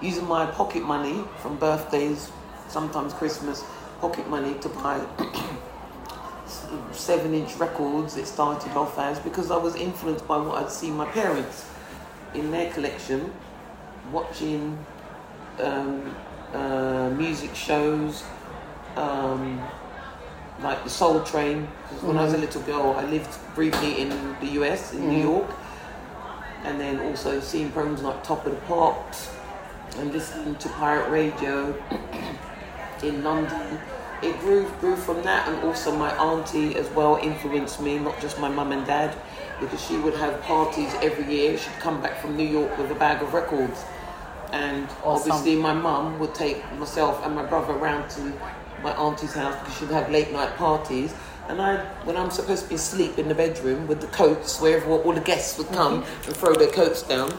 [0.01, 2.31] using my pocket money from birthdays,
[2.69, 3.63] sometimes Christmas,
[3.99, 5.05] pocket money to buy
[6.93, 8.15] seven inch records.
[8.15, 11.69] It started off as because I was influenced by what I'd seen my parents
[12.33, 13.33] in their collection,
[14.13, 14.77] watching
[15.59, 16.15] um,
[16.53, 18.23] uh, music shows.
[20.83, 21.63] Like the Soul Train.
[22.01, 22.45] When I was a mm-hmm.
[22.45, 24.09] little girl, I lived briefly in
[24.41, 25.29] the US, in New mm-hmm.
[25.29, 25.55] York,
[26.65, 29.29] and then also seeing programs like Top of the Pops
[29.97, 31.73] and listening to pirate radio
[33.03, 33.79] in London.
[34.21, 38.37] It grew grew from that, and also my auntie as well influenced me, not just
[38.37, 39.15] my mum and dad,
[39.61, 41.57] because she would have parties every year.
[41.57, 43.85] She'd come back from New York with a bag of records,
[44.51, 45.31] and Awesome.
[45.31, 48.33] obviously my mum would take myself and my brother around to
[48.83, 51.13] my auntie's house because she'd have late night parties.
[51.47, 54.77] And I, when I'm supposed to be asleep in the bedroom with the coats, where
[54.77, 57.31] everyone, all the guests would come and throw their coats down,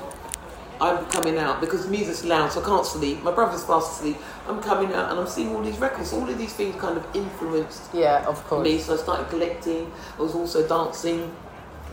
[0.81, 3.23] I'm coming out because the music's loud, so I can't sleep.
[3.23, 4.17] My brother's fast asleep.
[4.47, 6.13] I'm coming out and I'm seeing all these records.
[6.13, 8.65] All of these things kind of influenced Yeah, of course.
[8.65, 8.79] me.
[8.79, 9.91] So I started collecting.
[10.19, 11.35] I was also dancing,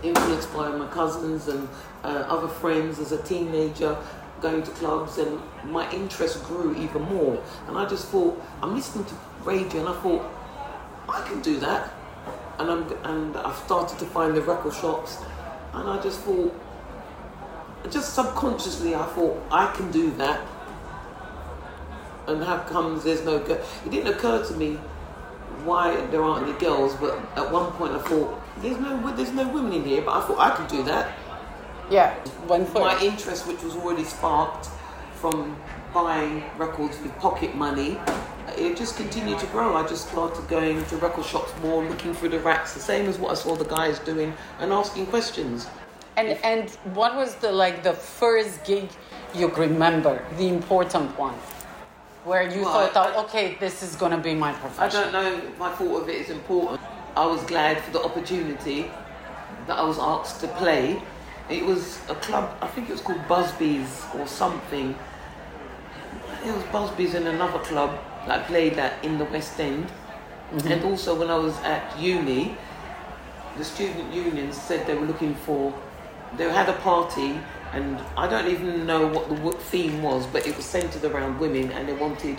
[0.04, 1.70] influenced by my cousins and
[2.04, 3.95] uh, other friends as a teenager,
[4.41, 7.41] going to clubs, and my interest grew even more.
[7.68, 9.14] And I just thought, I'm listening to
[9.44, 10.26] radio, and I thought,
[11.10, 11.94] I can do that.
[12.60, 15.18] And I'm and I've started to find the record shops,
[15.74, 16.54] and I just thought,
[17.89, 20.42] just subconsciously, I thought I can do that.
[22.28, 23.60] And how comes there's no girl?
[23.86, 24.78] It didn't occur to me
[25.64, 29.48] why there aren't any girls, but at one point I thought there's no there's no
[29.48, 31.12] women in here, but I thought I could do that.
[31.89, 32.14] Yeah,
[32.48, 34.70] one for My interest, which was already sparked
[35.16, 35.58] from
[35.94, 38.00] buying records with pocket money,
[38.58, 39.76] it just continued to grow.
[39.76, 43.18] I just started going to record shops more, looking through the racks, the same as
[43.18, 45.68] what I saw the guys doing, and asking questions.
[46.18, 48.89] And and what was the like the first gig
[49.34, 51.36] you remember, the important one,
[52.26, 54.99] where you Well, thought, I- oh, okay, this is gonna be my profession?
[54.99, 56.82] I don't know if I thought of it is important.
[57.16, 58.91] I was glad for the opportunity
[59.68, 61.02] that I was asked to play.
[61.49, 64.95] It was a club, I think it was called Busby's or something.
[66.45, 67.91] It was Busby's in another club
[68.28, 69.88] I played that in the West End.
[70.51, 70.67] Mm-hmm.
[70.67, 72.55] And also when I was at uni,
[73.57, 75.74] the student union said they were looking for,
[76.38, 77.39] they had a party
[77.74, 81.72] and I don't even know what the theme was, but it was centered around women
[81.72, 82.38] and they wanted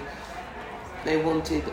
[1.04, 1.64] they wanted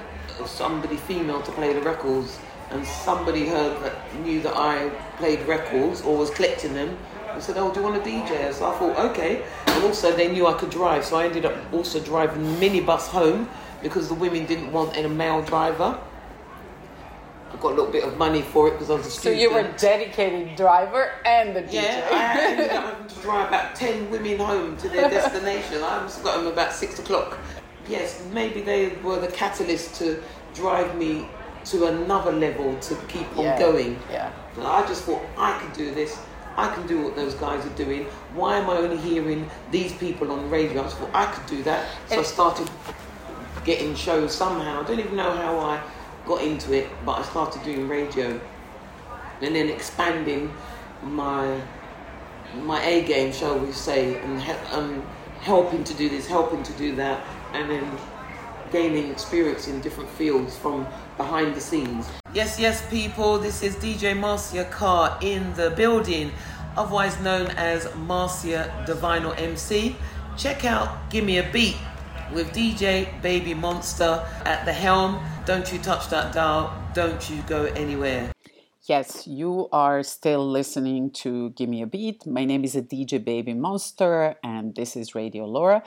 [0.45, 2.39] somebody female to play the records
[2.71, 6.97] and somebody heard that knew that I played records or was collecting them
[7.31, 8.53] and said, Oh, do you want a DJ?
[8.53, 9.43] So I thought, okay.
[9.67, 13.07] And also they knew I could drive, so I ended up also driving the minibus
[13.07, 13.49] home
[13.81, 15.99] because the women didn't want a male driver.
[17.51, 19.39] I got a little bit of money for it because I was a student.
[19.39, 21.73] So you were a dedicated driver and the DJ.
[21.73, 25.83] Yeah, I having to drive about 10 women home to their destination.
[25.83, 27.37] I have got them about 6 o'clock.
[27.87, 30.21] yes, maybe they were the catalyst to
[30.53, 31.27] drive me
[31.65, 33.99] to another level to keep on Yeah, going.
[34.11, 34.31] yeah.
[34.55, 36.17] And I just thought I could do this.
[36.55, 38.05] I can do what those guys are doing.
[38.33, 40.81] Why am I only hearing these people on the radio?
[40.81, 41.87] I just thought I could do that.
[42.09, 42.69] So I started
[43.65, 44.81] getting shows somehow.
[44.83, 45.81] I don't even know how I
[46.25, 48.39] got into it, but I started doing radio
[49.41, 50.53] and then expanding
[51.03, 51.61] my
[52.63, 55.03] my A game, shall we say, and he- um,
[55.39, 57.21] helping to do this, helping to do that,
[57.53, 57.85] and then
[58.71, 60.87] gaining experience in different fields from
[61.17, 62.07] behind the scenes.
[62.33, 66.31] Yes, yes, people, this is DJ Marcia Carr in the building,
[66.75, 69.95] otherwise known as Marcia Divinal MC.
[70.37, 71.77] Check out Gimme a Beat
[72.33, 75.19] with DJ Baby Monster at the helm.
[75.45, 78.31] Don't you touch that dial, don't you go anywhere.
[78.83, 82.25] Yes, you are still listening to Give Me a Beat.
[82.25, 85.83] My name is a DJ Baby Monster, and this is Radio LoRa.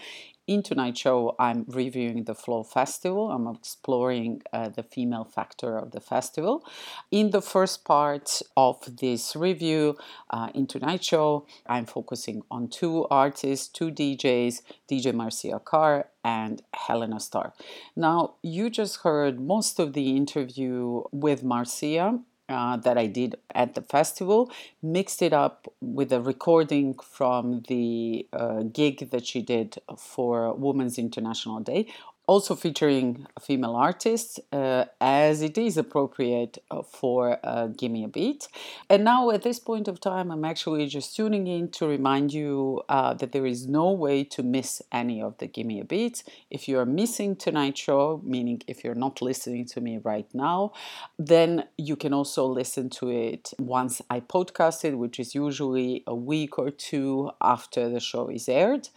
[0.48, 3.30] In tonight's show, I'm reviewing the Flow Festival.
[3.30, 6.64] I'm exploring uh, the female factor of the festival.
[7.12, 9.96] In the first part of this review,
[10.30, 16.60] uh, in tonight's show, I'm focusing on two artists, two DJs, DJ Marcia Carr and
[16.74, 17.52] Helena Star.
[17.94, 22.18] Now, you just heard most of the interview with Marcia
[22.48, 24.50] uh, that I did at the festival,
[24.82, 30.98] mixed it up with a recording from the uh, gig that she did for Women's
[30.98, 31.86] International Day,
[32.26, 38.48] also featuring female artists, uh, as it is appropriate uh, for uh, Gimme a Beat.
[38.88, 42.82] And now, at this point of time, I'm actually just tuning in to remind you
[42.88, 46.22] uh, that there is no way to miss any of the Gimme a Beat.
[46.50, 50.72] If you are missing tonight's show, meaning if you're not listening to me right now,
[51.18, 56.14] then you can also listen to it once I podcast it, which is usually a
[56.14, 58.88] week or two after the show is aired.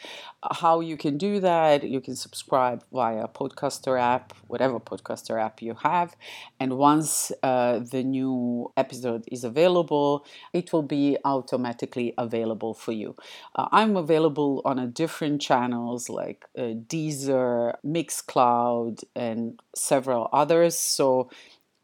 [0.51, 5.75] How you can do that, you can subscribe via Podcaster app, whatever Podcaster app you
[5.75, 6.15] have.
[6.59, 13.15] And once uh, the new episode is available, it will be automatically available for you.
[13.55, 20.77] Uh, I'm available on a different channels like uh, Deezer, Mixcloud, and several others.
[20.77, 21.29] So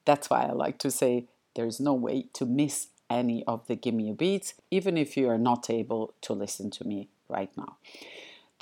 [0.06, 4.10] that's why I like to say there's no way to miss any of the Gimme
[4.10, 7.78] a Beats, even if you are not able to listen to me right now.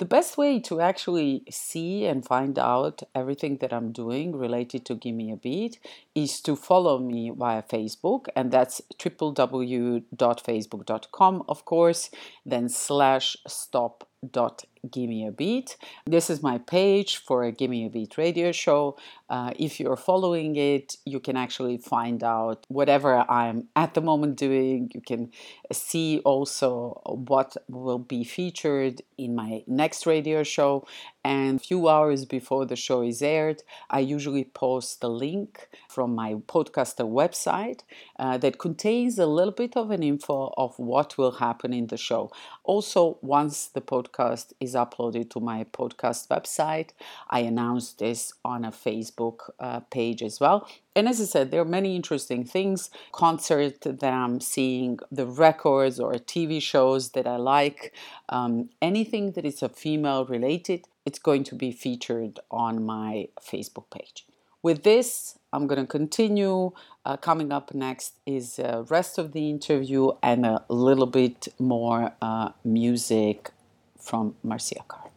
[0.00, 4.94] The best way to actually see and find out everything that I'm doing related to
[4.94, 5.78] Gimme a Beat
[6.14, 12.10] is to follow me via Facebook, and that's www.facebook.com, of course,
[12.46, 15.76] then slash stop dot gimme a beat.
[16.06, 18.96] This is my page for a gimme a beat radio show.
[19.28, 24.36] Uh, if you're following it you can actually find out whatever i'm at the moment
[24.36, 24.90] doing.
[24.94, 25.30] You can
[25.72, 30.86] see also what will be featured in my next radio show
[31.24, 36.14] and a few hours before the show is aired i usually post the link from
[36.14, 37.80] my podcaster website
[38.18, 41.96] uh, that contains a little bit of an info of what will happen in the
[41.96, 42.30] show.
[42.64, 46.90] Also once the podcast is uploaded to my podcast website
[47.28, 50.68] i announce this on a facebook uh, page as well.
[50.96, 52.90] And as I said, there are many interesting things.
[53.12, 57.94] Concerts that I'm seeing, the records or TV shows that I like,
[58.28, 63.90] um, anything that is a female related, it's going to be featured on my Facebook
[63.90, 64.26] page.
[64.62, 66.72] With this, I'm going to continue.
[67.04, 72.12] Uh, coming up next is the rest of the interview and a little bit more
[72.20, 73.52] uh, music
[73.98, 75.09] from Marcia Carr.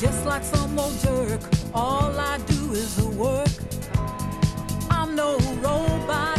[0.00, 1.40] Just like some old jerk,
[1.74, 3.48] all I do is work.
[4.90, 6.37] I'm no robot.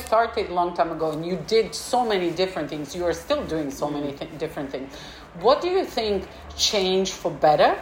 [0.00, 3.44] started a long time ago and you did so many different things, you are still
[3.46, 4.18] doing so many mm-hmm.
[4.18, 4.94] th- different things.
[5.40, 7.78] What do you think changed for better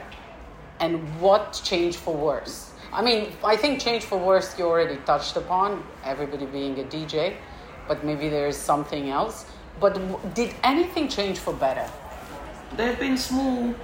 [0.81, 2.73] and what changed for worse?
[2.93, 7.37] I mean, I think change for worse you already touched upon, everybody being a DJ,
[7.87, 9.47] but maybe there is something else.
[9.81, 9.95] But
[10.35, 11.89] did anything change for better?
[12.77, 13.75] There have been small,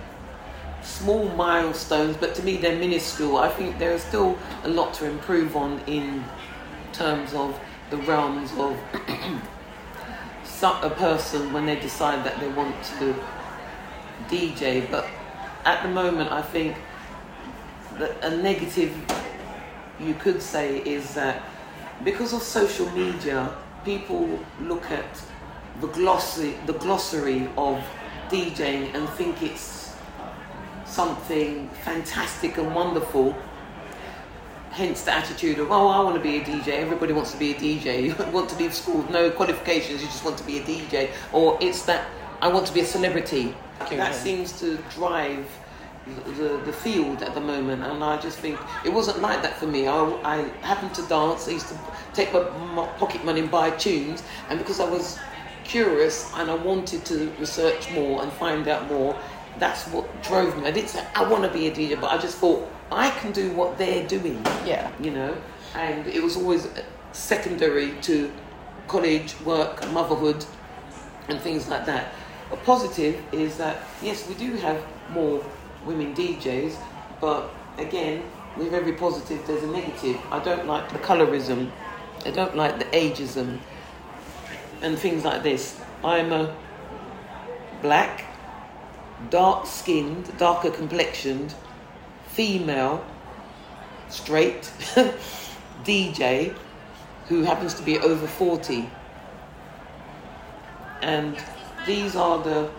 [0.83, 3.37] small milestones, but to me they're minuscule.
[3.37, 6.25] I think there is still a lot to improve on in
[6.93, 7.59] terms of
[7.95, 8.77] the realms of
[10.83, 13.15] a person when they decide that they want to
[14.29, 14.91] DJ.
[14.91, 15.07] But
[15.65, 16.77] at the moment, I think
[17.99, 18.93] that a negative
[20.01, 21.43] you could say is that
[22.03, 23.55] because of social media,
[23.85, 25.23] people look at
[25.81, 27.85] the glossy, the glossary of
[28.31, 29.95] DJing and think it's
[30.87, 33.37] something fantastic and wonderful
[34.75, 36.69] Hence the attitude of, oh, I want to be a DJ.
[36.69, 38.03] Everybody wants to be a DJ.
[38.05, 41.11] You want to leave school, no qualifications, you just want to be a DJ.
[41.33, 42.09] Or it's that,
[42.41, 43.55] I want to be a celebrity.
[43.91, 45.47] That seems to drive
[46.07, 47.85] the, the, the field at the moment.
[47.85, 49.87] And I just think it wasn't like that for me.
[49.87, 51.47] I, I happened to dance.
[51.47, 51.79] I used to
[52.13, 52.41] take my,
[52.75, 54.25] my pocket money and buy tunes.
[54.49, 55.21] And because I was
[55.63, 59.17] curious and I wanted to research more and find out more,
[59.59, 60.67] that's what drove me.
[60.67, 63.33] I didn't say I want to be a DJ, but I just thought I can
[63.33, 64.43] do what they're doing.
[64.65, 64.91] Yeah.
[65.01, 65.37] You know,
[65.75, 66.83] and it was always uh,
[67.13, 68.33] secondary to
[68.89, 70.45] college, work, motherhood,
[71.29, 72.13] and things like that.
[72.53, 75.45] A positive is that yes, we do have more
[75.87, 76.77] women DJs,
[77.21, 78.23] but again,
[78.57, 80.21] with every positive, there's a negative.
[80.31, 81.71] I don't like the colorism.
[82.25, 83.59] I don't like the ageism
[84.81, 85.81] and things like this.
[86.05, 86.55] I'm a
[87.83, 88.25] black,
[89.31, 91.55] dark skinned, darker complexioned,
[92.29, 93.05] female,
[94.09, 94.71] straight
[95.85, 96.55] DJ
[97.29, 98.89] who happens to be over 40.
[101.03, 101.37] And
[101.87, 102.71] these are the,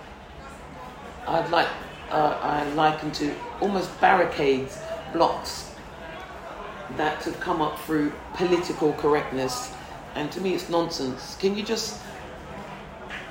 [1.28, 1.68] I'd like,
[2.10, 4.78] uh, I liken to almost barricades,
[5.14, 5.72] blocks
[6.98, 9.72] that have come up through political correctness.
[10.14, 11.36] And to me, it's nonsense.
[11.40, 12.00] Can you just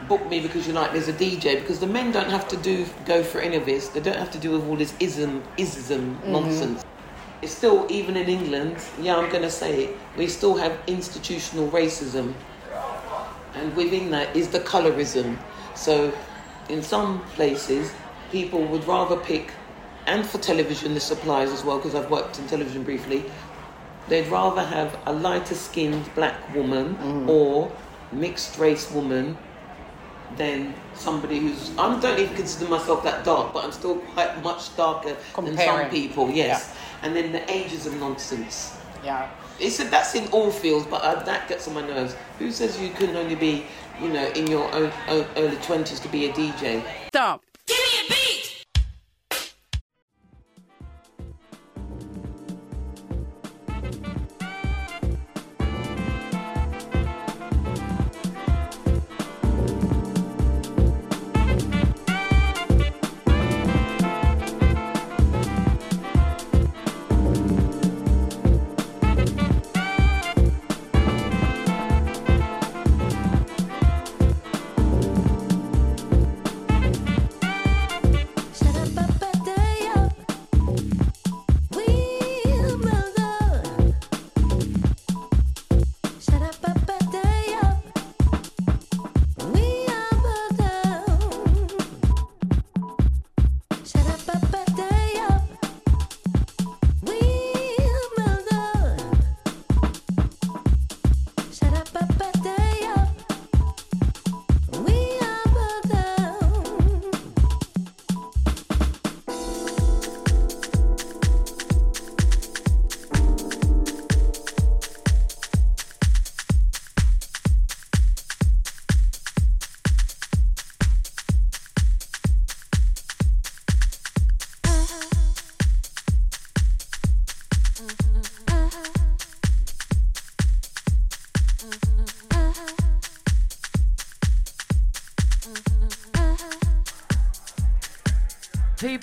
[0.09, 1.61] book me because you like me as a DJ?
[1.61, 3.89] Because the men don't have to do go for any of this.
[3.89, 6.33] They don't have to do with all this ism, ism mm-hmm.
[6.33, 6.85] nonsense.
[7.43, 11.71] It's still, even in England, yeah, I'm going to say it, we still have institutional
[11.71, 12.33] racism.
[13.55, 15.39] And within that is the colorism.
[15.75, 16.13] So,
[16.69, 17.93] in some places,
[18.31, 19.53] people would rather pick,
[20.07, 23.25] and for television, this applies as well, because I've worked in television briefly,
[24.09, 27.29] they'd rather have a lighter skinned black woman mm.
[27.29, 27.71] or
[28.13, 29.37] mixed race woman
[30.37, 34.77] than somebody who's I don't even consider myself that dark, but I'm still quite much
[34.77, 36.31] darker than some people.
[36.31, 38.77] Yes, and then the ageism nonsense.
[39.05, 39.31] Yeah.
[39.61, 42.17] It's a, that's in all fields, but uh, that gets on my nerves.
[42.39, 43.67] Who says you can only be,
[44.01, 46.83] you know, in your own, own early twenties to be a DJ?
[47.09, 47.45] Stop.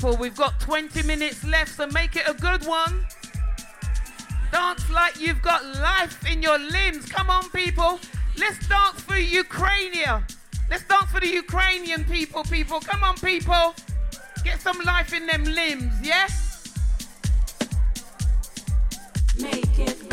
[0.01, 3.05] People, we've got 20 minutes left, so make it a good one.
[4.51, 7.05] Dance like you've got life in your limbs.
[7.05, 7.99] Come on, people.
[8.35, 9.91] Let's dance for Ukraine.
[10.71, 12.79] Let's dance for the Ukrainian people, people.
[12.79, 13.75] Come on, people.
[14.43, 16.73] Get some life in them limbs, yes?
[19.39, 20.10] Make it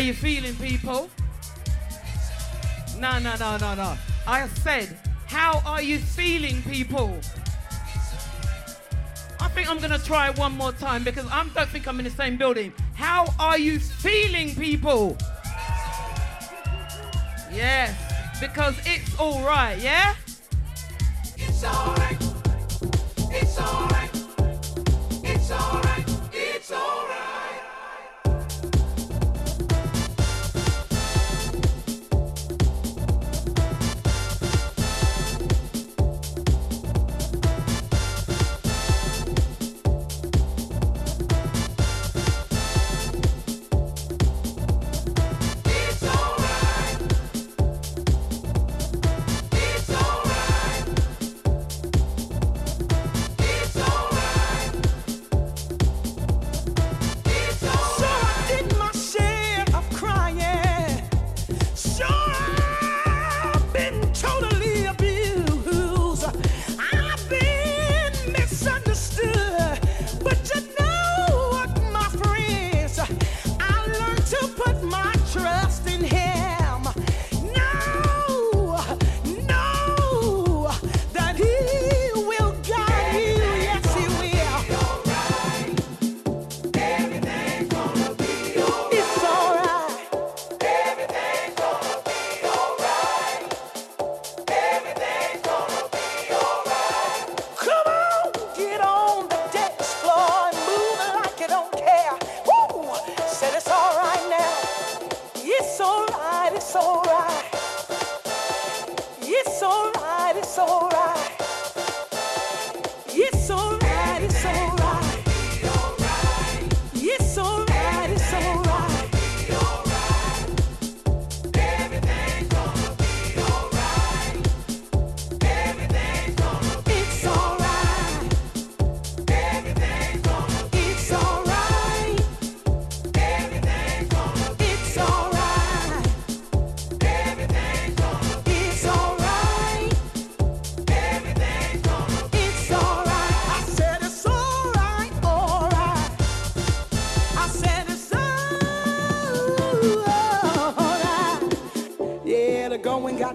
[0.00, 1.10] you feeling, people?
[2.98, 3.96] No, no, no, no, no.
[4.26, 7.18] I said, how are you feeling, people?
[9.40, 12.10] I think I'm gonna try one more time because I don't think I'm in the
[12.10, 12.72] same building.
[12.94, 15.16] How are you feeling, people?
[17.52, 17.96] Yes,
[18.40, 20.14] because it's all right, yeah?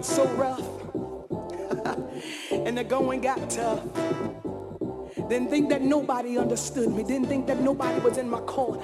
[0.03, 0.59] so rough
[2.51, 3.83] and the going got tough.
[5.29, 7.03] Didn't think that nobody understood me.
[7.03, 8.83] Didn't think that nobody was in my corner.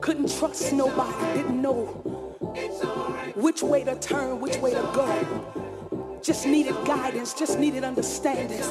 [0.00, 1.12] Couldn't trust it's nobody.
[1.12, 1.34] Right.
[1.34, 2.36] Didn't know
[2.84, 3.36] right.
[3.36, 5.06] which way to turn, which it's way to go.
[5.06, 6.22] Right.
[6.22, 8.62] Just needed guidance, just needed understanding.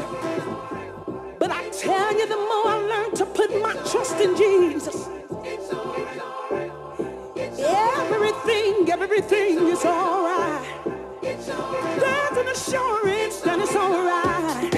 [1.40, 5.08] But I tell you, the more I learned to put my trust in Jesus,
[7.60, 10.63] everything, everything is all right
[12.44, 14.73] an assurance that it's alright.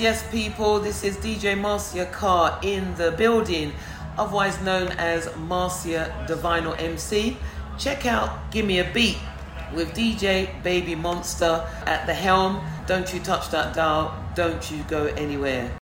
[0.00, 3.74] Yes, people, this is DJ Marcia Carr in the building,
[4.16, 7.36] otherwise known as Marcia Divinal MC.
[7.78, 9.18] Check out Gimme a Beat
[9.74, 12.64] with DJ Baby Monster at the helm.
[12.86, 15.79] Don't you touch that dial, don't you go anywhere.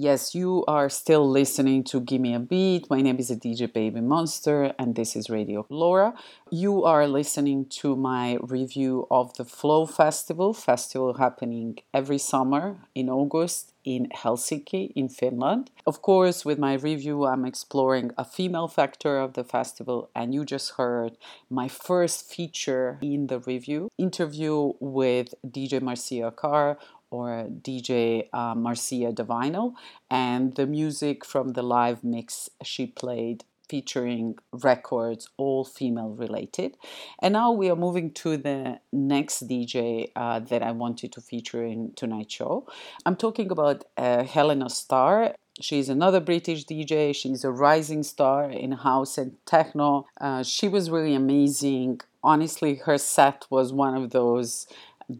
[0.00, 2.88] Yes, you are still listening to Gimme a Beat.
[2.88, 6.14] My name is DJ Baby Monster, and this is Radio LoRa.
[6.52, 13.10] You are listening to my review of the Flow Festival, festival happening every summer in
[13.10, 15.70] August in Helsinki, in Finland.
[15.86, 20.44] Of course, with my review, I'm exploring a female factor of the festival, and you
[20.44, 21.16] just heard
[21.48, 26.76] my first feature in the review interview with DJ Marcia Carr
[27.10, 29.74] or DJ uh, Marcia Divinal,
[30.10, 36.76] and the music from the live mix she played featuring records all female related.
[37.20, 41.64] And now we are moving to the next DJ uh, that I wanted to feature
[41.64, 42.66] in tonight's show.
[43.04, 45.34] I'm talking about uh, Helena Star.
[45.60, 47.14] She's another British DJ.
[47.14, 50.06] She's a rising star in house and techno.
[50.20, 52.00] Uh, she was really amazing.
[52.22, 54.66] Honestly, her set was one of those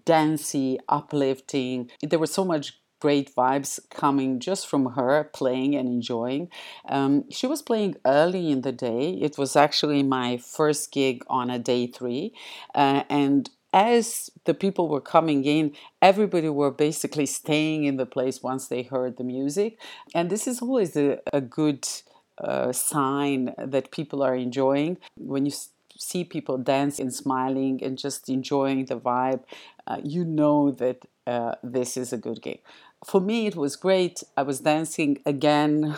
[0.05, 1.91] dancey, uplifting.
[2.03, 6.51] There was so much great vibes coming just from her playing and enjoying.
[6.89, 9.11] Um, she was playing early in the day.
[9.21, 12.35] It was actually my first gig on a day three.
[12.75, 18.43] Uh, and as the people were coming in, everybody were basically staying in the place
[18.43, 19.79] once they heard the music.
[20.15, 21.87] And this is always a, a good
[22.39, 24.99] uh, sign that people are enjoying.
[25.17, 25.53] When you
[25.99, 29.43] see people dancing and smiling and just enjoying the vibe,
[29.87, 32.61] uh, you know that uh, this is a good gig.
[33.05, 34.23] For me, it was great.
[34.37, 35.97] I was dancing again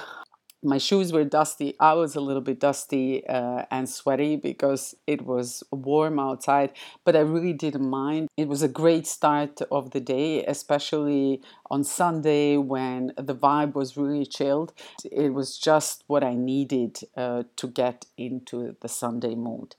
[0.63, 1.75] my shoes were dusty.
[1.81, 6.73] I was a little bit dusty uh, and sweaty because it was warm outside,
[7.05, 8.29] but I really didn't mind.
[8.37, 13.97] It was a great start of the day, especially on Sunday when the vibe was
[13.97, 14.73] really chilled.
[15.05, 19.77] It was just what I needed uh, to get into the Sunday mood.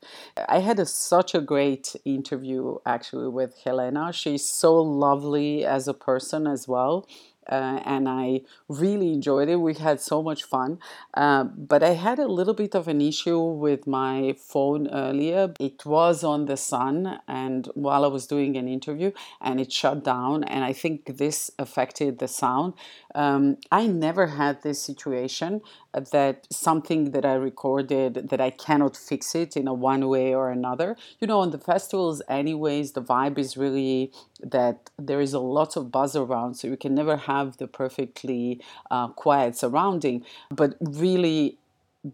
[0.47, 4.11] I had a, such a great interview actually with Helena.
[4.13, 7.07] She's so lovely as a person as well
[7.49, 9.57] uh, and I really enjoyed it.
[9.57, 10.79] We had so much fun.
[11.13, 15.53] Uh, but I had a little bit of an issue with my phone earlier.
[15.59, 20.03] It was on the sun, and while I was doing an interview, and it shut
[20.03, 20.43] down.
[20.43, 22.73] And I think this affected the sound.
[23.15, 25.61] Um, I never had this situation
[25.93, 30.49] that something that I recorded that I cannot fix it in a one way or
[30.49, 30.95] another.
[31.19, 34.11] You know, on the festivals, anyways, the vibe is really
[34.41, 38.61] that there is a lot of buzz around, so you can never have the perfectly
[38.89, 40.25] uh, quiet surrounding.
[40.49, 41.57] But really,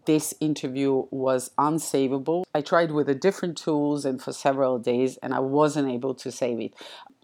[0.05, 2.43] this interview was unsavable.
[2.53, 6.31] I tried with the different tools and for several days, and I wasn't able to
[6.31, 6.73] save it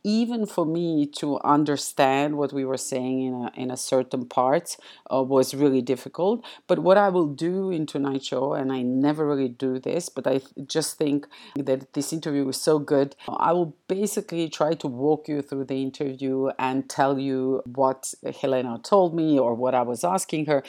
[0.03, 4.75] even for me to understand what we were saying in a, in a certain part
[5.13, 6.43] uh, was really difficult.
[6.67, 10.27] But what I will do in tonight's show, and I never really do this, but
[10.27, 15.27] I just think that this interview was so good, I will basically try to walk
[15.27, 20.03] you through the interview and tell you what Helena told me or what I was
[20.03, 20.63] asking her.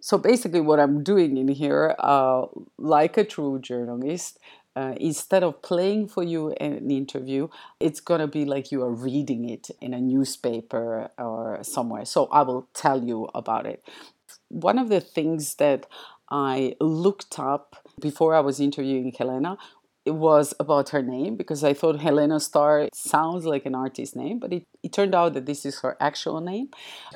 [0.00, 2.46] So basically, what I'm doing in here, uh,
[2.76, 4.38] like a true journalist,
[4.76, 7.48] uh, instead of playing for you in an interview,
[7.78, 12.04] it's going to be like you are reading it in a newspaper or somewhere.
[12.04, 13.84] So I will tell you about it.
[14.48, 15.86] One of the things that
[16.30, 19.58] I looked up before I was interviewing Helena
[20.04, 24.38] it was about her name because I thought Helena Star sounds like an artist name,
[24.38, 26.68] but it, it turned out that this is her actual name.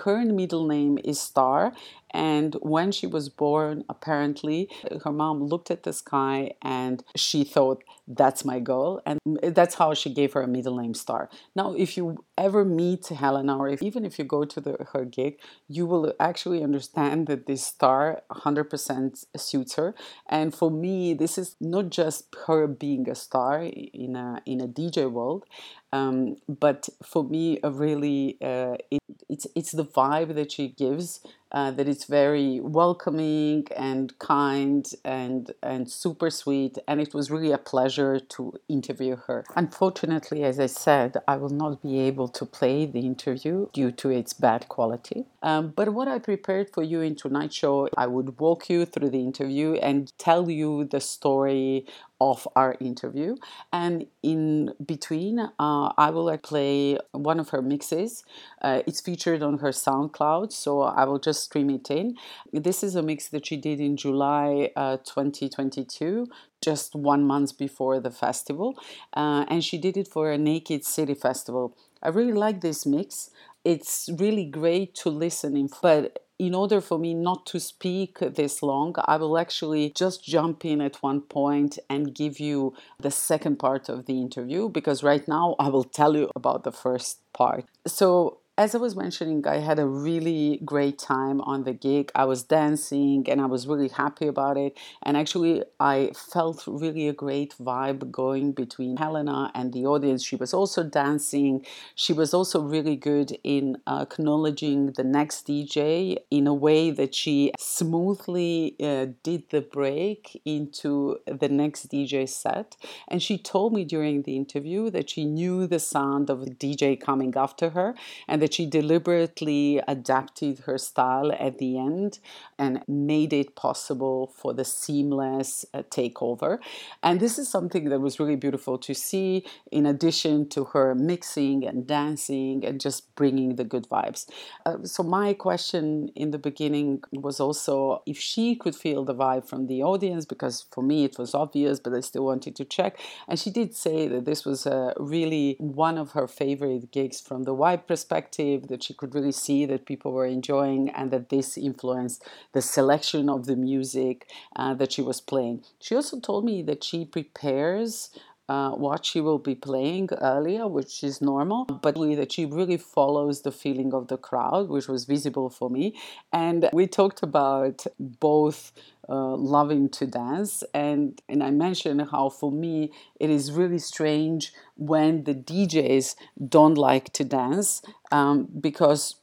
[0.05, 1.73] Her middle name is Star,
[2.13, 4.69] and when she was born, apparently,
[5.05, 9.03] her mom looked at the sky and she thought, that's my girl.
[9.05, 11.29] And that's how she gave her a middle name star.
[11.55, 15.05] Now, if you ever meet Helena, or if, even if you go to the, her
[15.05, 19.95] gig, you will actually understand that this star 100% suits her.
[20.29, 24.69] And for me, this is not just her being a star in a, in a
[24.69, 25.45] DJ world,
[25.93, 31.21] um, but for me, a really uh, it, it's it's the vibe that she gives
[31.53, 36.79] uh, that it's very welcoming and kind and and super sweet.
[36.87, 39.45] And it was really a pleasure to interview her.
[39.57, 44.11] Unfortunately as i said i will not be able to play the interview due to
[44.11, 45.25] its bad quality.
[45.43, 49.11] Um, but what i prepared for you in tonight's show i would walk you through
[49.11, 51.87] the interview and tell you the story
[52.21, 53.37] of our interview.
[53.73, 58.25] And in between, uh, I will play one of her mixes.
[58.61, 62.17] Uh, it's featured on her SoundCloud, so I will just stream it in.
[62.53, 66.27] This is a mix that she did in July uh, 2022
[66.61, 68.77] just one month before the festival,
[69.15, 71.77] uh, and she did it for a Naked City Festival.
[72.03, 73.31] I really like this mix.
[73.65, 78.63] It's really great to listen in, but in order for me not to speak this
[78.63, 83.59] long, I will actually just jump in at one point and give you the second
[83.59, 87.65] part of the interview because right now I will tell you about the first part.
[87.87, 92.11] So, as I was mentioning, I had a really great time on the gig.
[92.17, 94.77] I was dancing and I was really happy about it.
[95.05, 100.25] And actually, I felt really a great vibe going between Helena and the audience.
[100.25, 101.65] She was also dancing.
[101.95, 107.53] She was also really good in acknowledging the next DJ in a way that she
[107.61, 112.77] smoothly uh, did the break into the next DJ set.
[113.07, 117.01] And she told me during the interview that she knew the sound of the DJ
[117.01, 117.95] coming after her
[118.27, 122.19] and that she deliberately adapted her style at the end
[122.59, 126.59] and made it possible for the seamless uh, takeover.
[127.03, 131.67] And this is something that was really beautiful to see, in addition to her mixing
[131.67, 134.27] and dancing and just bringing the good vibes.
[134.67, 139.49] Uh, so, my question in the beginning was also if she could feel the vibe
[139.49, 142.99] from the audience, because for me it was obvious, but I still wanted to check.
[143.29, 147.45] And she did say that this was uh, really one of her favorite gigs from
[147.45, 151.59] the vibe perspective, that she could really see that people were enjoying and that this
[151.59, 155.65] influenced the selection of the music uh, that she was playing.
[155.81, 158.11] She also told me that she prepares
[158.49, 163.43] uh, what she will be playing earlier, which is normal, but that she really follows
[163.43, 165.95] the feeling of the crowd, which was visible for me.
[166.33, 168.73] And we talked about both
[169.09, 174.53] uh, loving to dance, and and I mentioned how for me it is really strange
[174.77, 176.15] when the DJs
[176.49, 179.17] don't like to dance um, because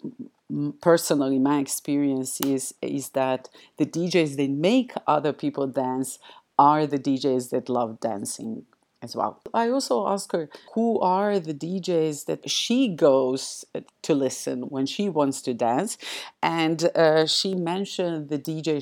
[0.82, 6.20] personally my experience is is that the DJs that make other people dance
[6.58, 8.66] are the DJs that love dancing
[9.06, 9.34] as well.
[9.54, 13.44] I also ask her who are the DJs that she goes
[14.08, 15.98] to listen when she wants to dance,
[16.42, 18.74] and uh, she mentioned the DJ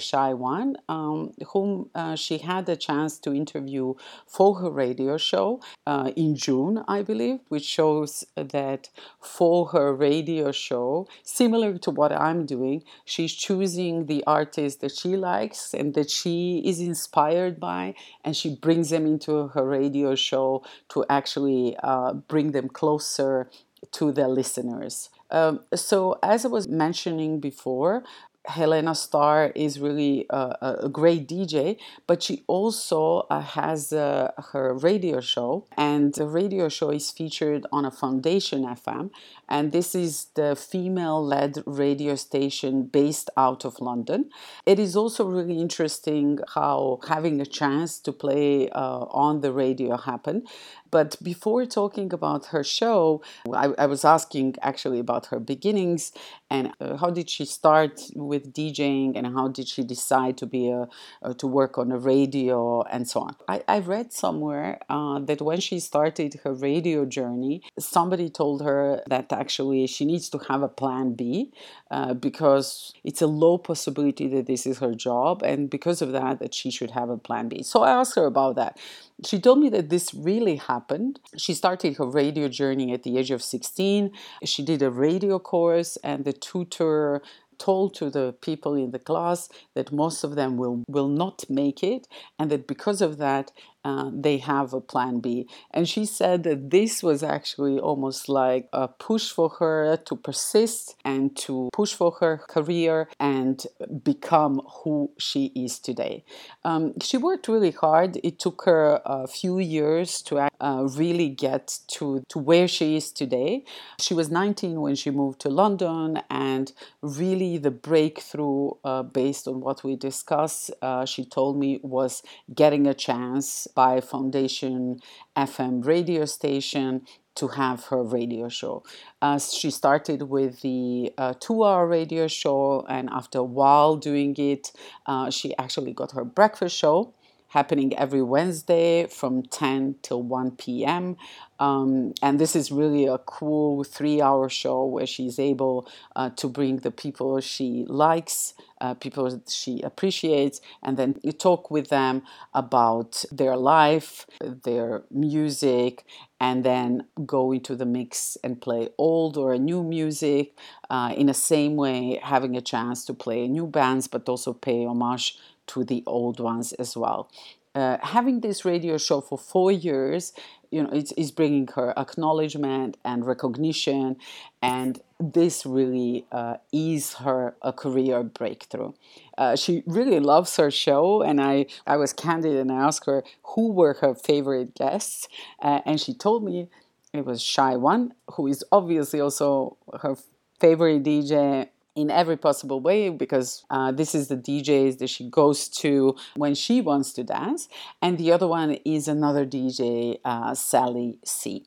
[0.56, 3.94] One, um, whom uh, she had a chance to interview
[4.28, 8.90] for her radio show uh, in June, I believe, which shows that
[9.22, 15.16] for her radio show, similar to what I'm doing, she's choosing the artists that she
[15.16, 20.64] likes and that she is inspired by, and she brings them into her radio show
[20.90, 23.50] to actually uh, bring them closer
[23.92, 25.10] to their listeners.
[25.30, 28.04] Um, so, as I was mentioning before,
[28.46, 34.74] Helena Star is really a, a, great DJ, but she also uh, has uh, her
[34.74, 39.12] radio show, and the radio show is featured on a Foundation FM,
[39.48, 44.30] and this is the female led radio station based out of London.
[44.66, 49.96] It is also really interesting how having a chance to play uh, on the radio
[49.96, 50.48] happened.
[50.94, 56.12] But before talking about her show, I, I was asking actually about her beginnings
[56.52, 60.70] and uh, how did she start with DJing and how did she decide to be
[60.70, 60.88] a,
[61.24, 63.36] uh, to work on a radio and so on.
[63.48, 69.02] I, I read somewhere uh, that when she started her radio journey, somebody told her
[69.08, 71.52] that actually she needs to have a plan B
[71.90, 76.38] uh, because it's a low possibility that this is her job and because of that
[76.38, 77.64] that she should have a plan B.
[77.64, 78.78] So I asked her about that.
[79.26, 81.20] She told me that this really happened.
[81.38, 84.12] She started her radio journey at the age of 16.
[84.44, 87.22] She did a radio course, and the tutor
[87.58, 91.84] told to the people in the class that most of them will, will not make
[91.84, 93.52] it, and that because of that,
[93.84, 95.48] uh, they have a plan B.
[95.72, 100.96] And she said that this was actually almost like a push for her to persist
[101.04, 103.66] and to push for her career and
[104.04, 106.24] become who she is today.
[106.64, 108.20] Um, she worked really hard.
[108.24, 113.12] It took her a few years to uh, really get to, to where she is
[113.12, 113.66] today.
[114.00, 119.62] She was 19 when she moved to London, and really the breakthrough, uh, based on
[119.62, 122.24] what we discussed, uh, she told me, was
[122.54, 125.00] getting a chance by Foundation
[125.36, 127.02] FM radio station
[127.36, 128.84] to have her radio show.
[129.22, 134.36] Uh, she started with the uh, two hour radio show, and after a while doing
[134.38, 134.72] it,
[135.08, 137.14] uh, she actually got her breakfast show
[137.54, 141.16] happening every Wednesday from 10 till 1 p.m.
[141.60, 146.48] Um, and this is really a cool three hour show where she's able uh, to
[146.48, 152.24] bring the people she likes, uh, people she appreciates, and then you talk with them
[152.56, 156.04] about their life, their music,
[156.40, 160.58] and then go into the mix and play old or new music
[160.90, 164.86] uh, in the same way, having a chance to play new bands but also pay
[164.86, 165.38] homage
[165.68, 167.30] to the old ones as well.
[167.76, 170.32] uh, having this radio show for four years,
[170.70, 174.16] you know, it's, it's bringing her acknowledgement and recognition,
[174.62, 178.92] and this really uh, is her a career breakthrough.
[179.38, 183.24] Uh, she really loves her show, and I, I was candid and I asked her
[183.56, 185.28] who were her favorite guests,
[185.62, 186.70] uh, and she told me
[187.12, 190.16] it was Shy One, who is obviously also her
[190.60, 195.68] favorite DJ in every possible way because uh, this is the DJs that she goes
[195.70, 197.68] to when she wants to dance,
[198.02, 201.66] and the other one is another DJ, uh, Sally C.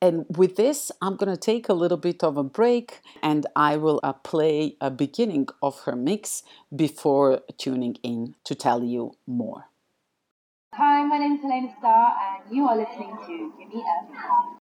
[0.00, 3.78] And with this, I'm going to take a little bit of a break and I
[3.78, 6.42] will uh, play a beginning of her mix
[6.74, 9.70] before tuning in to tell you more.
[10.74, 14.63] Hi, my name is Helena Star, and you are listening to Gimme F.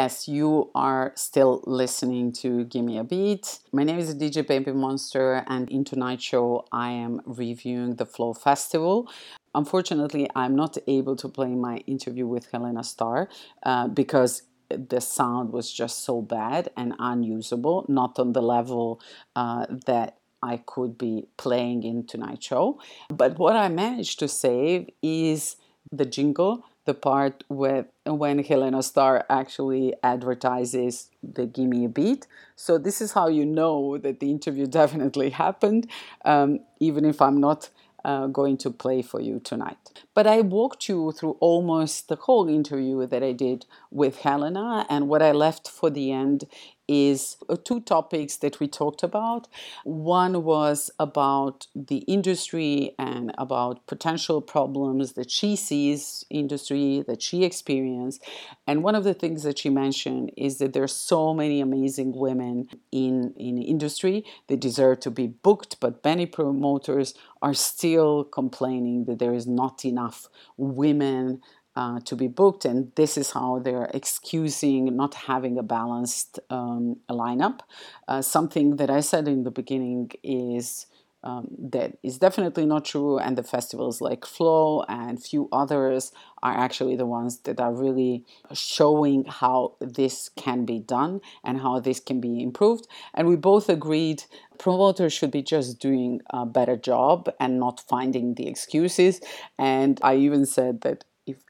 [0.00, 3.58] Yes, you are still listening to Gimme a Beat.
[3.72, 8.32] My name is DJ Baby Monster, and in tonight's show, I am reviewing the Flow
[8.32, 9.10] Festival.
[9.56, 13.28] Unfortunately, I'm not able to play my interview with Helena Star
[13.64, 19.00] uh, because the sound was just so bad and unusable, not on the level
[19.34, 22.78] uh, that I could be playing in tonight's show.
[23.08, 25.56] But what I managed to save is
[25.90, 32.26] the jingle the part with when Helena Star actually advertises the Gimme a Beat.
[32.56, 35.86] So this is how you know that the interview definitely happened,
[36.24, 37.68] um, even if I'm not
[38.06, 39.82] uh, going to play for you tonight.
[40.14, 45.08] But I walked you through almost the whole interview that I did with Helena, and
[45.08, 46.44] what I left for the end
[46.88, 49.46] is uh, two topics that we talked about.
[49.84, 57.44] One was about the industry and about potential problems that she sees industry that she
[57.44, 58.24] experienced.
[58.66, 62.68] And one of the things that she mentioned is that there's so many amazing women
[62.90, 69.18] in in industry that deserve to be booked, but many promoters are still complaining that
[69.18, 71.40] there is not enough women
[71.78, 76.96] uh, to be booked, and this is how they're excusing not having a balanced um,
[77.08, 77.60] lineup.
[78.08, 80.86] Uh, something that I said in the beginning is
[81.22, 86.10] um, that is definitely not true, and the festivals like Flow and few others
[86.42, 91.78] are actually the ones that are really showing how this can be done and how
[91.78, 92.88] this can be improved.
[93.14, 94.24] And we both agreed
[94.58, 99.20] promoters should be just doing a better job and not finding the excuses.
[99.58, 101.04] And I even said that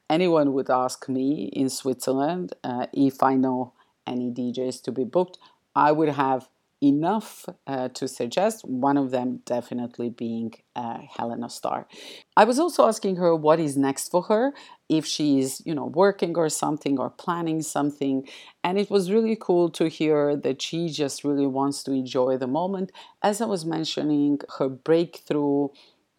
[0.09, 3.72] anyone would ask me in Switzerland uh, if I know
[4.06, 5.39] any DJs to be booked,
[5.74, 6.48] I would have
[6.80, 11.89] enough uh, to suggest, one of them definitely being uh, Helena Star.
[12.36, 14.52] I was also asking her what is next for her,
[14.89, 18.26] if she's, you know, working or something or planning something.
[18.62, 22.47] And it was really cool to hear that she just really wants to enjoy the
[22.47, 22.93] moment.
[23.22, 25.68] As I was mentioning, her breakthrough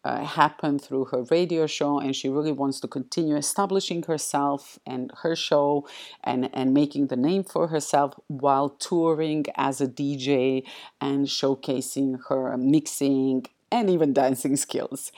[0.04, 5.12] uh, happened through her radio show and she really wants to continue establishing herself and
[5.22, 5.86] her show
[6.24, 10.64] and, and making the name for herself while touring as a DJ
[11.00, 15.12] and showcasing her mixing and even dancing skills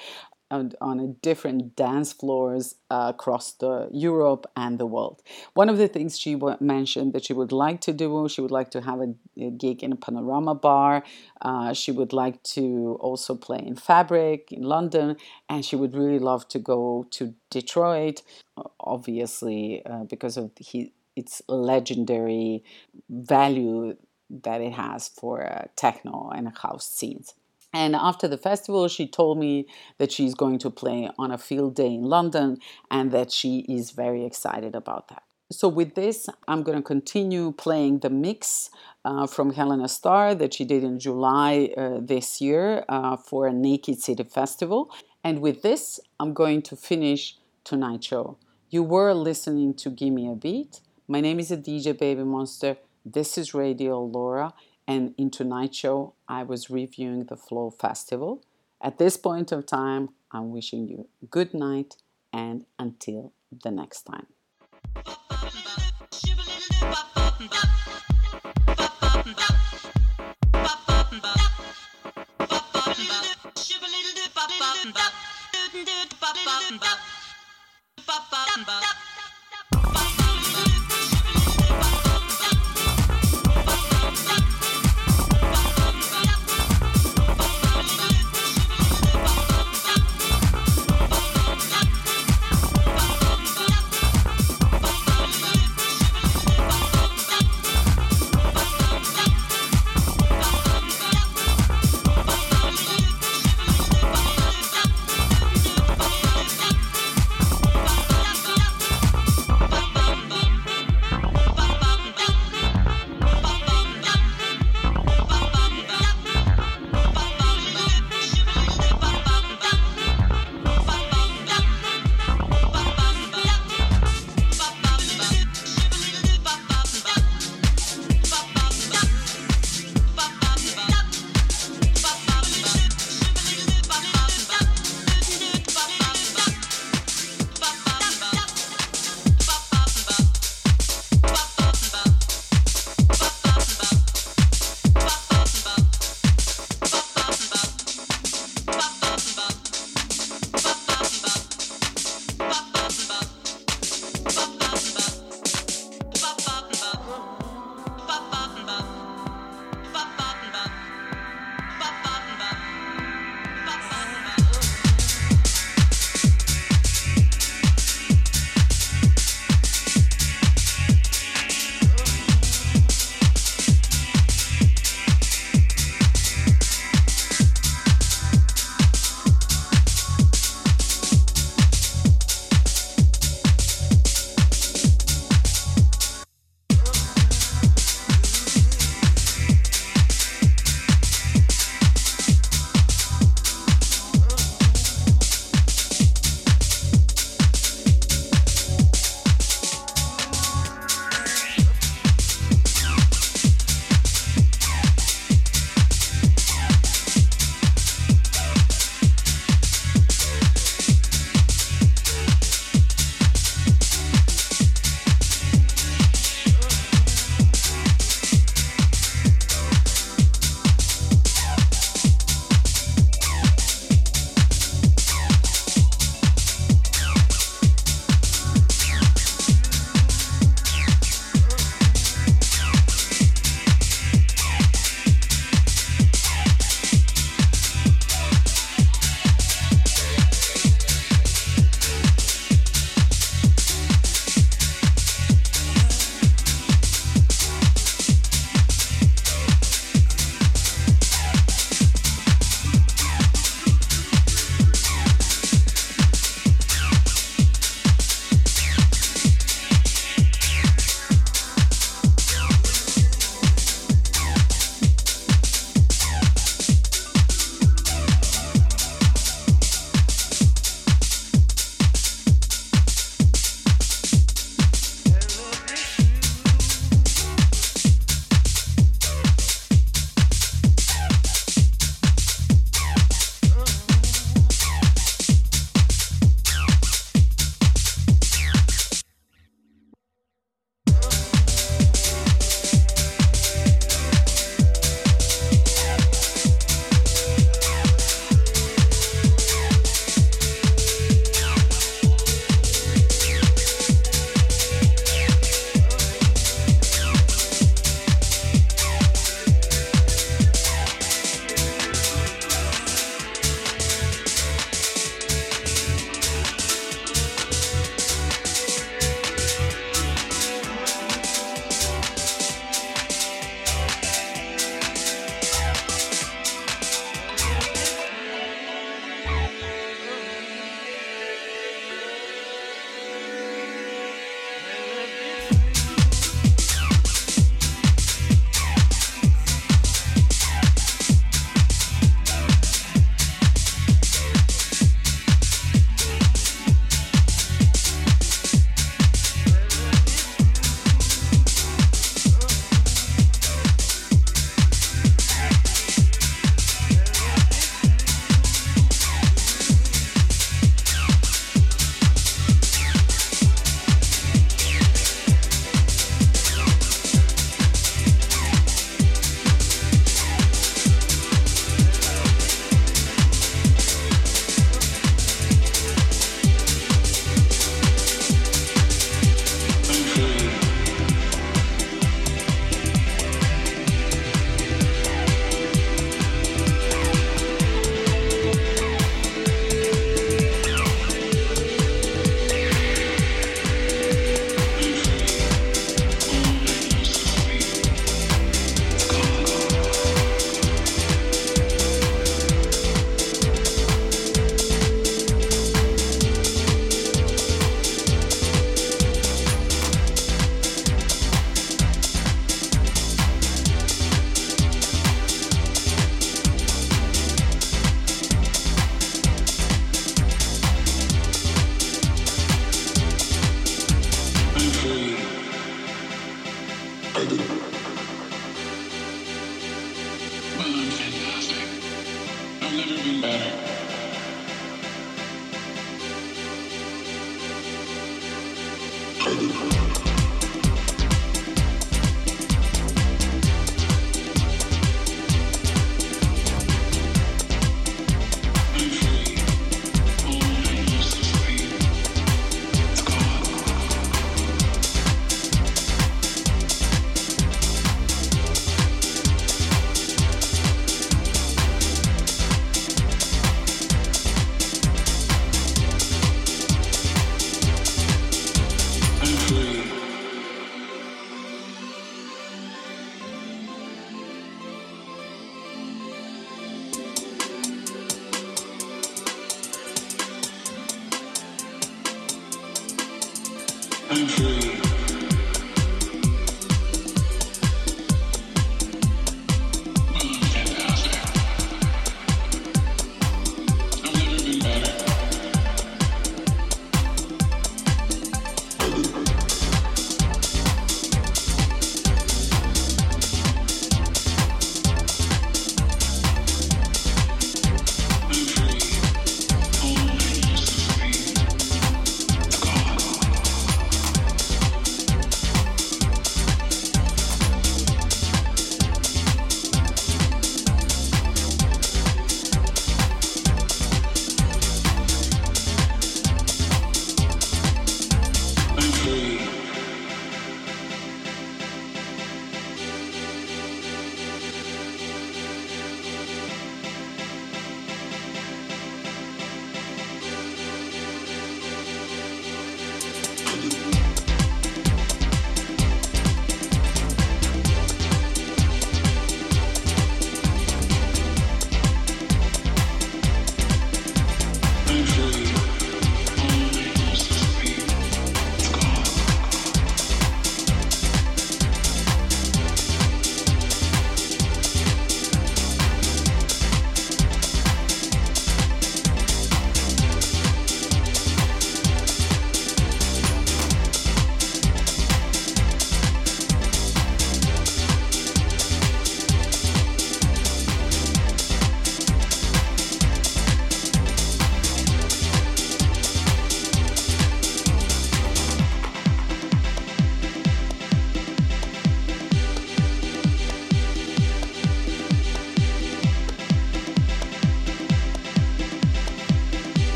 [0.52, 5.22] on, on different dance floors uh, across the Europe and the world.
[5.54, 8.50] One of the things she w- mentioned that she would like to do, she would
[8.50, 11.02] like to have a, a gig in a panorama bar.
[11.40, 15.16] Uh, she would like to also play in Fabric in London,
[15.48, 18.22] and she would really love to go to Detroit,
[18.80, 22.62] obviously uh, because of he, its legendary
[23.08, 23.96] value
[24.30, 27.34] that it has for uh, techno and house scenes.
[27.72, 29.66] And after the festival, she told me
[29.98, 32.58] that she's going to play on a field day in London
[32.90, 35.22] and that she is very excited about that.
[35.50, 38.70] So, with this, I'm going to continue playing the mix
[39.04, 43.52] uh, from Helena Star that she did in July uh, this year uh, for a
[43.52, 44.90] Naked City Festival.
[45.22, 48.38] And with this, I'm going to finish tonight's show.
[48.70, 50.80] You were listening to Gimme a Beat.
[51.06, 52.78] My name is a DJ Baby Monster.
[53.04, 54.52] This is Radio LoRa
[54.86, 58.42] and in tonight's show, I was reviewing the Flow Festival.
[58.80, 61.96] At this point of time, I'm wishing you good night
[62.32, 63.32] and until
[63.62, 64.26] the next time.
[78.06, 79.11] Bop, bop, bop.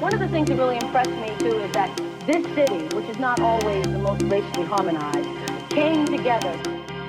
[0.00, 1.90] One of the things that really impressed me too is that
[2.26, 5.28] this city, which is not always the most racially harmonized,
[5.70, 6.52] came together.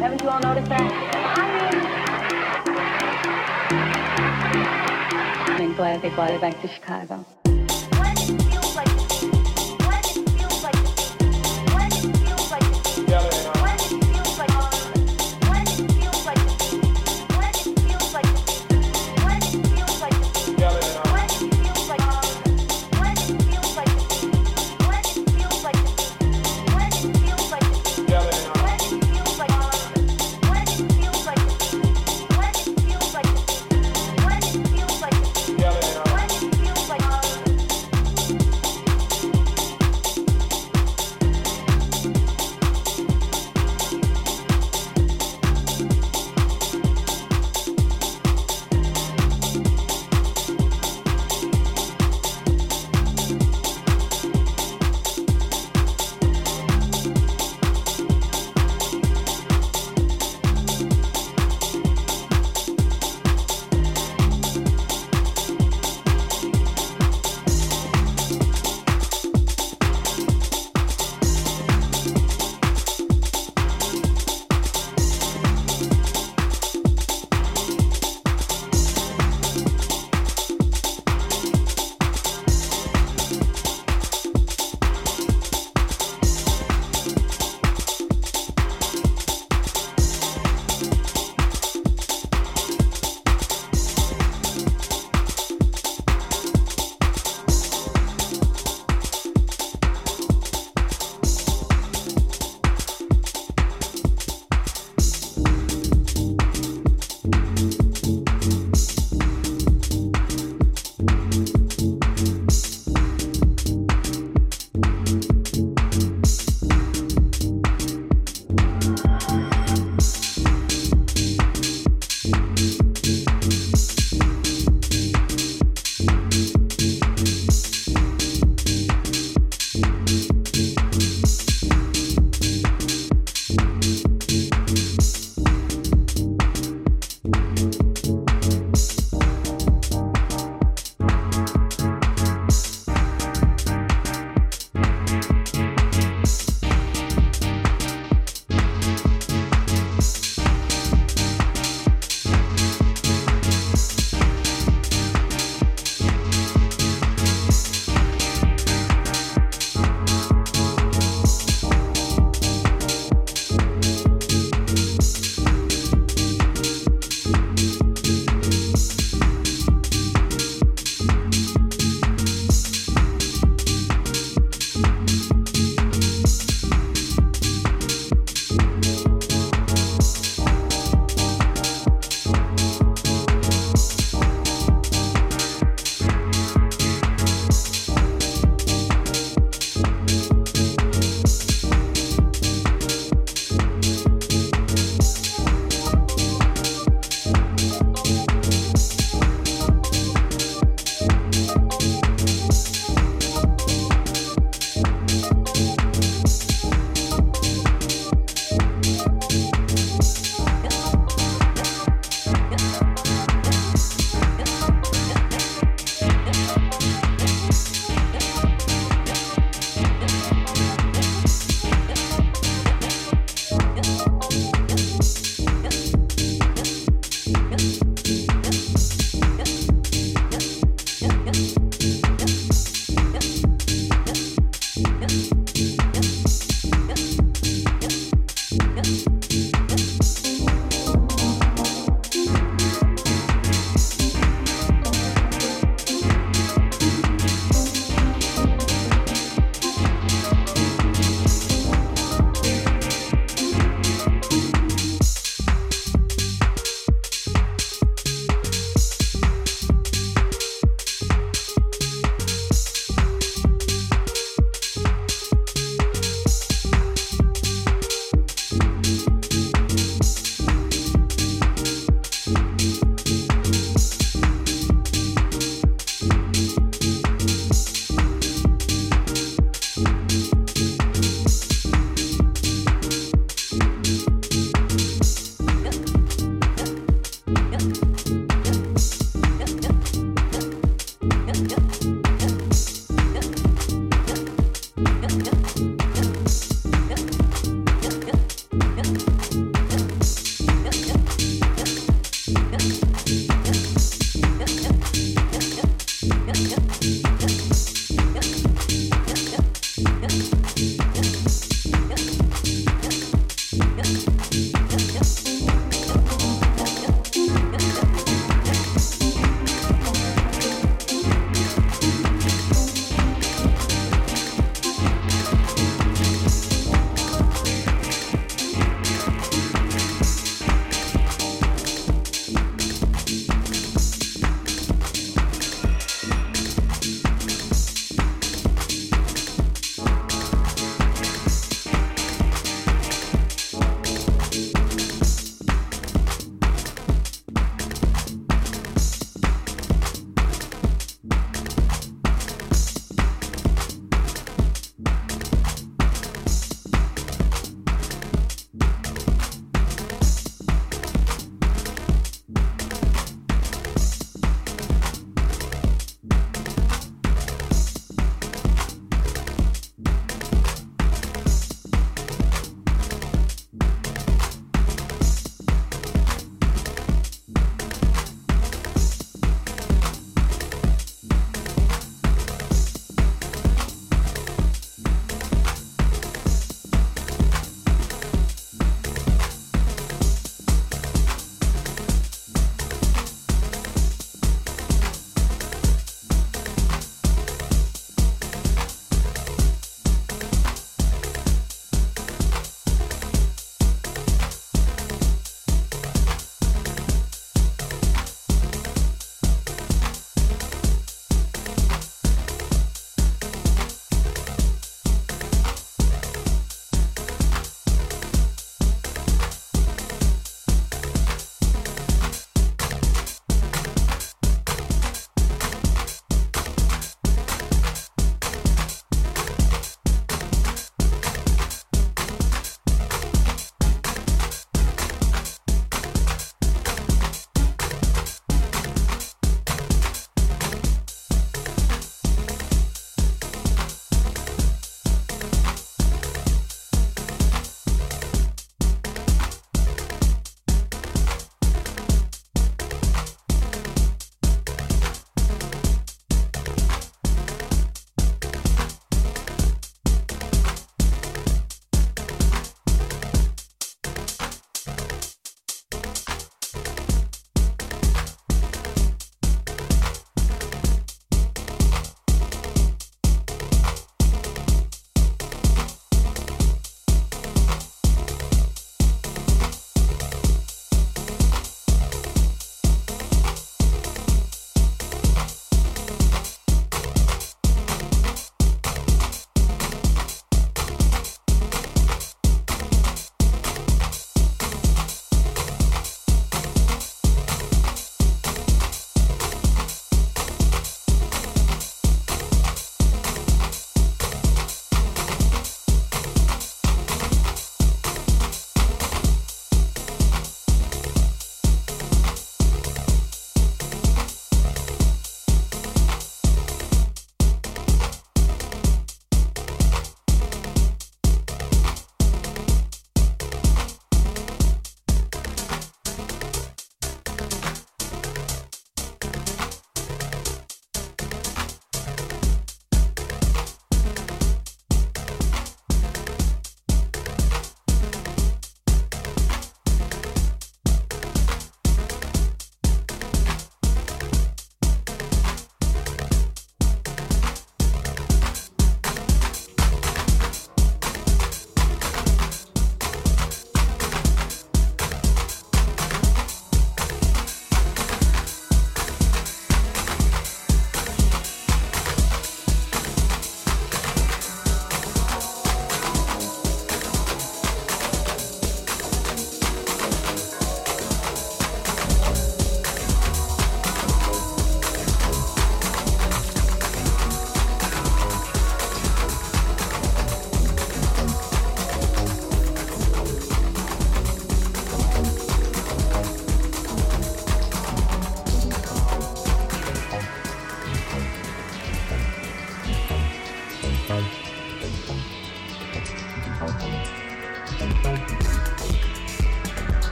[0.00, 0.80] Haven't you all noticed that?
[5.48, 7.24] I mean, I'm glad they brought it back to Chicago.